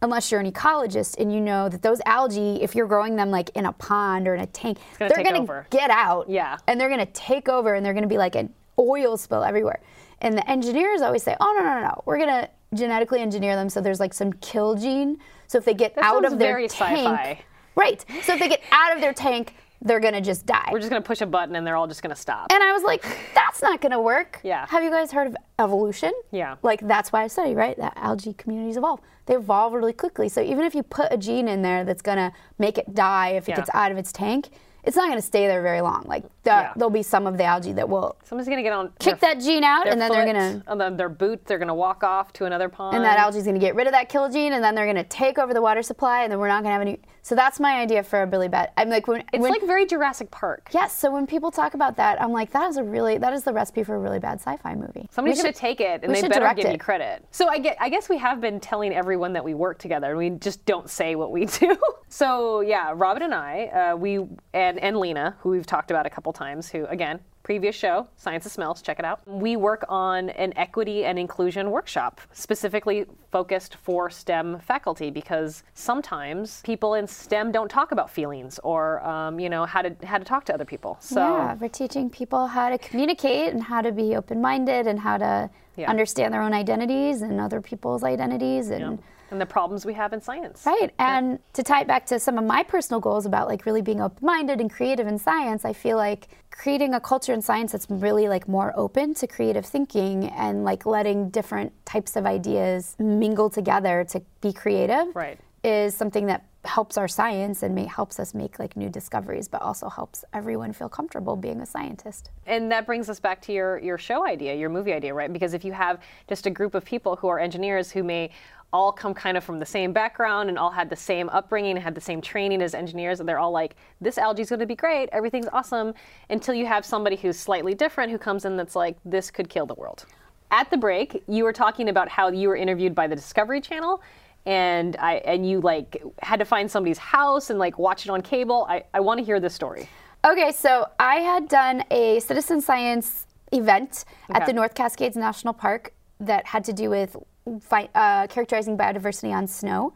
[0.02, 3.50] unless you're an ecologist and you know that those algae, if you're growing them like
[3.54, 6.28] in a pond or in a tank, gonna they're gonna get out.
[6.28, 6.58] Yeah.
[6.66, 9.80] And they're gonna take over and they're gonna be like an oil spill everywhere.
[10.20, 12.02] And the engineers always say, oh, no, no, no.
[12.06, 15.18] We're gonna genetically engineer them so there's like some kill gene.
[15.46, 16.98] So if they get That out of their very tank.
[16.98, 17.40] sci-fi.
[17.76, 18.04] Right.
[18.22, 20.68] So if they get out of their tank, they're gonna just die.
[20.72, 22.50] We're just going to push a button and they're all just going to stop.
[22.52, 23.04] And I was like,
[23.34, 24.40] that's not going to work.
[24.42, 24.66] Yeah.
[24.68, 26.12] Have you guys heard of evolution?
[26.30, 26.56] Yeah.
[26.62, 27.76] Like, that's why I study, right?
[27.76, 29.00] That algae communities evolve.
[29.26, 30.28] They evolve really quickly.
[30.28, 33.30] So even if you put a gene in there that's going to make it die
[33.30, 33.56] if it Yeah.
[33.56, 34.48] gets out of its tank,
[34.84, 36.04] it's not going to stay there very long.
[36.06, 36.72] Like, the, Yeah.
[36.76, 39.34] there'll be some of the algae that will Someone's going to get on kick their,
[39.34, 40.70] that gene out, and then they're going to.
[40.70, 42.96] and then their boot, they're going to walk off to another pond.
[42.96, 44.84] And that algae is going to get rid of that kill gene, and then they're
[44.84, 47.00] going to take over the water supply, and then we're not going to have any.
[47.24, 48.70] So that's my idea for a Billy bad.
[48.76, 50.68] I'm like, when, It's when, like very Jurassic Park.
[50.72, 50.94] yes.
[50.94, 53.52] So when people talk about that, I'm like, that is a really that is the
[53.54, 55.08] recipe for a really bad sci-fi movie.
[55.16, 56.72] Going should- take it, and they better give it.
[56.72, 57.24] you credit.
[57.30, 60.18] So I get, I guess we have been telling everyone that we work together, and
[60.18, 61.74] we just don't say what we do.
[62.10, 64.18] so yeah, Robin and I, uh, we
[64.52, 68.46] and and Lena, who we've talked about a couple times, who again, previous show, Science
[68.46, 69.20] of Smells, check it out.
[69.26, 76.62] We work on an equity and inclusion workshop, specifically focused for STEM faculty, because sometimes
[76.64, 80.24] people in STEM don't talk about feelings or um, you know how to how to
[80.24, 80.96] talk to other people.
[81.00, 85.18] So yeah, we're teaching people how to communicate and how to be open-minded and how
[85.18, 85.90] to Yeah.
[85.90, 89.02] understand their own identities and other people's identities and
[89.34, 90.62] and the problems we have in science.
[90.64, 90.92] right.
[90.98, 94.00] And to tie it back to some of my personal goals about like really being
[94.00, 98.28] open-minded and creative in science, I feel like creating a culture in science that's really
[98.28, 104.04] like more open to creative thinking and like letting different types of ideas mingle together
[104.10, 105.38] to be creative Right.
[105.64, 109.60] is something that helps our science and may, helps us make like new discoveries, but
[109.60, 112.30] also helps everyone feel comfortable being a scientist.
[112.46, 115.30] And that brings us back to your, your show idea, your movie idea, right?
[115.30, 118.30] Because if you have just a group of people who are engineers who may
[118.74, 121.82] all come kind of from the same background and all had the same upbringing, and
[121.82, 124.66] had the same training as engineers, and they're all like, this algae is going to
[124.66, 125.94] be great, everything's awesome,
[126.28, 129.64] until you have somebody who's slightly different who comes in that's like, this could kill
[129.64, 130.04] the world.
[130.50, 134.02] At the break, you were talking about how you were interviewed by the Discovery Channel.
[134.46, 138.20] and I and you like had to find somebody's house and like watch it on
[138.22, 138.66] cable.
[138.68, 139.88] I, I want to hear this story.
[140.24, 145.92] Okay, so I had done a citizen science event at the North Cascades National Park
[146.18, 147.16] that had to do with
[147.60, 149.92] fi- uh, characterizing biodiversity on snow.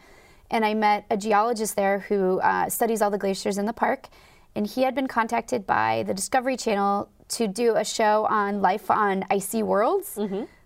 [0.51, 4.09] And I met a geologist there who uh, studies all the glaciers in the park.
[4.55, 8.91] And he had been contacted by the Discovery Channel to do a show on life
[8.91, 10.19] on icy worlds,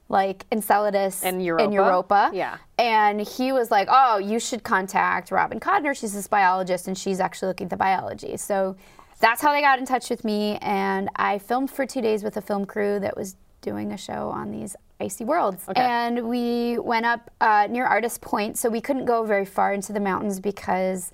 [0.09, 1.26] like Enceladus Mm-hmm.
[1.26, 1.72] And Europa.
[1.74, 2.30] Europa.
[2.33, 2.59] Yeah.
[2.78, 5.97] And he was like, "Oh, you should contact Robin Kodner.
[5.99, 8.76] She's this biologist, and she's actually looking at the biology." So
[9.18, 12.37] that's how they got in touch with me, and I filmed for two days with
[12.37, 15.64] a film crew that was doing a show on these icy worlds.
[15.68, 15.80] Okay.
[15.80, 19.92] And we went up uh, near Artist Point, so we couldn't go very far into
[19.92, 21.12] the mountains because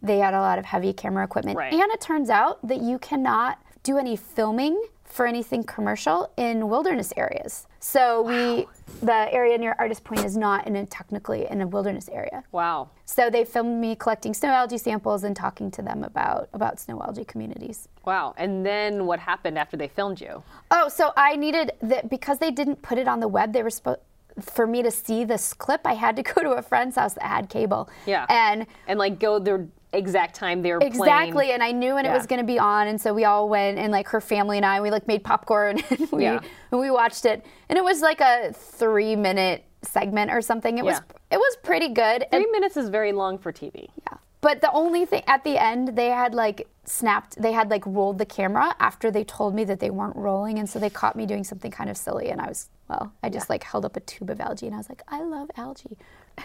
[0.00, 1.56] they had a lot of heavy camera equipment.
[1.56, 1.72] Right.
[1.72, 7.12] And it turns out that you cannot do any filming for anything commercial in wilderness
[7.16, 7.66] areas.
[7.84, 8.66] So we,
[9.02, 12.42] the area near Artist Point is not in a technically in a wilderness area.
[12.50, 12.88] Wow.
[13.04, 17.02] So they filmed me collecting snow algae samples and talking to them about about snow
[17.02, 17.88] algae communities.
[18.06, 18.32] Wow.
[18.38, 20.42] And then what happened after they filmed you?
[20.70, 23.52] Oh, so I needed that because they didn't put it on the web.
[23.52, 24.00] They were supposed
[24.40, 25.82] for me to see this clip.
[25.84, 27.90] I had to go to a friend's house that had cable.
[28.06, 28.24] Yeah.
[28.30, 31.52] And And like go the exact time they were Exactly, playing.
[31.52, 33.78] and I knew when it was going to be on, and so we all went,
[33.78, 36.40] and like her family and I, we like made popcorn, and we Yeah.
[36.70, 40.78] and we watched it, and it was like a three minute segment or something.
[40.78, 42.22] It was it was pretty good.
[42.30, 43.88] and- Three minutes is very long for TV.
[44.10, 44.18] yeah.
[44.40, 48.18] But the only thing at the end, they had like snapped, they had like rolled
[48.18, 51.24] the camera after they told me that they weren't rolling, and so they caught me
[51.24, 54.00] doing something kind of silly, and I was well, I just like held up a
[54.00, 55.96] tube of algae, and I was like, I love algae.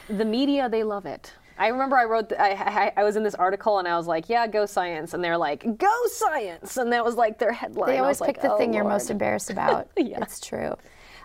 [0.07, 1.33] The media, they love it.
[1.60, 4.30] I remember I wrote, I, I, I was in this article and I was like,
[4.30, 5.14] yeah, go science.
[5.14, 6.78] And they're like, go science.
[6.78, 7.89] And that was like their headline.
[7.89, 9.89] They always pick like, the "Oh, thing you're Lord." most embarrassed about.
[9.97, 10.20] Yeah.
[10.22, 10.76] It's true.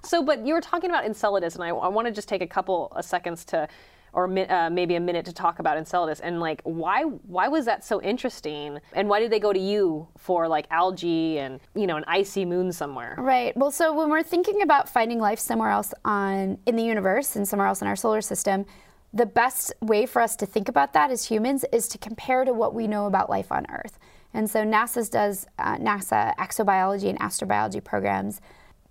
[0.03, 2.47] So, but you were talking about Enceladus, and I, I want to just take a
[2.47, 3.69] couple of seconds to,
[4.13, 7.65] or mi- uh, maybe a minute to talk about Enceladus, and like why why was
[7.65, 11.87] that so interesting, and why did they go to you for like algae and you
[11.87, 13.15] know an icy moon somewhere?
[13.19, 13.57] Right.
[13.57, 17.49] Well, so when we're thinking about finding life somewhere else on in the universe and
[17.49, 18.67] somewhere else in our solar system,
[19.15, 22.53] the best way for us to think about that as humans is to compare to
[22.53, 23.99] what we know about life on Earth.
[24.35, 28.41] And so NASA's does uh, NASA exobiology and astrobiology programs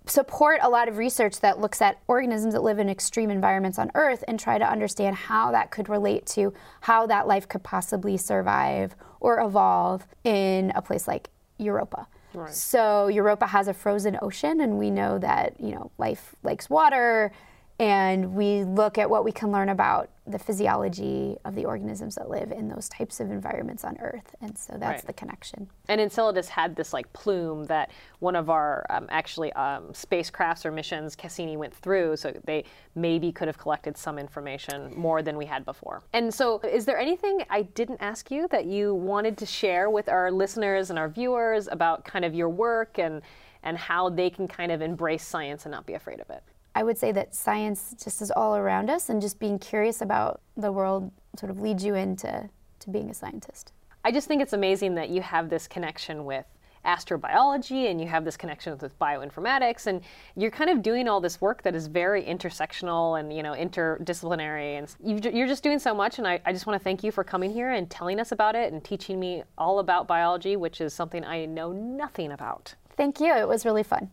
[0.06, 3.90] support a lot of research that looks at organisms that live in extreme environments on
[3.94, 8.16] Earth and try to understand how that could relate to how that life could possibly
[8.16, 12.06] survive or evolve in a place like Europa.
[12.50, 17.30] So Europa has a frozen ocean, and we know that you know life likes water,
[17.78, 22.30] and we look at what we can learn about the physiology of the organisms that
[22.30, 25.06] live in those types of environments on Earth, and so that's Right.
[25.06, 25.68] the connection.
[25.88, 30.70] And Enceladus had this like plume that one of our um, actually um, spacecrafts or
[30.70, 32.64] missions Cassini went through, so they
[32.94, 36.02] maybe could have collected some information more than we had before.
[36.12, 40.08] And so, is there anything I didn't ask you that you wanted to share with
[40.08, 43.20] our listeners and our viewers about kind of your work and
[43.62, 46.42] and how they can kind of embrace science and not be afraid of it?
[46.74, 50.40] I would say that science just is all around us, and just being curious about
[50.56, 52.48] the world sort of leads you into
[52.80, 53.72] to being a scientist.
[54.04, 56.46] I just think it's amazing that you have this connection with
[56.84, 60.02] astrobiology and you have this connection with bioinformatics and
[60.36, 64.76] you're kind of doing all this work that is very intersectional and you know interdisciplinary
[64.76, 67.10] and you've, you're just doing so much and I, I just want to thank you
[67.10, 70.82] for coming here and telling us about it and teaching me all about biology which
[70.82, 73.32] is something i know nothing about Thank you.
[73.34, 74.10] It was really fun.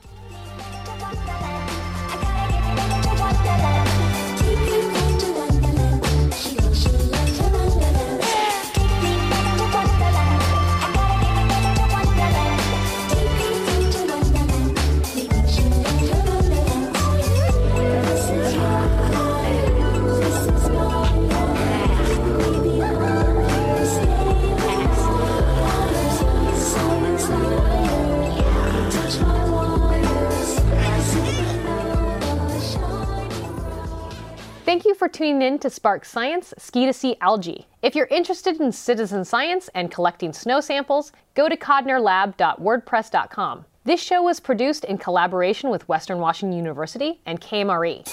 [35.62, 37.68] To Spark Science Ski to See Algae.
[37.84, 43.66] If you're interested in citizen science and collecting snow samples, go to kodnerlab.wordpress.com.
[43.84, 48.07] This show was produced in collaboration with Western Washington University and KMRE.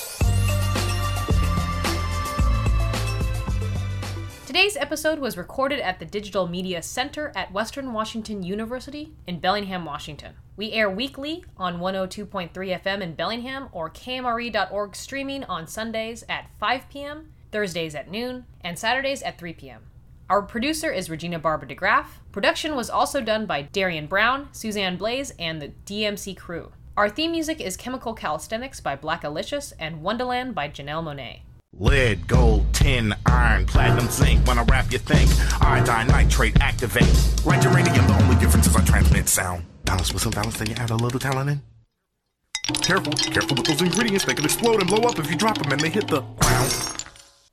[4.47, 9.87] Today's episode was recorded at the Digital Media Center at Western Washington University in Bellingham,
[9.87, 10.35] Washington.
[10.57, 16.91] We air weekly on 102.3 FM in Bellingham or KMRE.org streaming on Sundays at 5
[16.91, 19.83] p.m., Thursdays at noon, and Saturdays at 3 p.m.
[20.31, 22.07] Our producer is Regina Barber DeGraaff.
[22.33, 26.73] Production was also done by Darian Brown, Suzanne Blaze, and the DMC crew.
[26.99, 31.41] Our theme music is Chemical Calisthenics by Blackalicious and Wonderland by Janelle Monáe.
[31.79, 34.47] Lead, gold, tin, iron, platinum, zinc.
[34.47, 35.31] When I rap, you think
[35.63, 37.07] iodine, nitrate, activate.
[37.47, 39.65] Like uranium, the only difference is I transmit sound.
[39.85, 41.63] Balance with some balance, then you add a little talent in.
[42.83, 44.25] Careful, careful with those ingredients.
[44.25, 47.05] They can explode and blow up if you drop them and they hit the ground.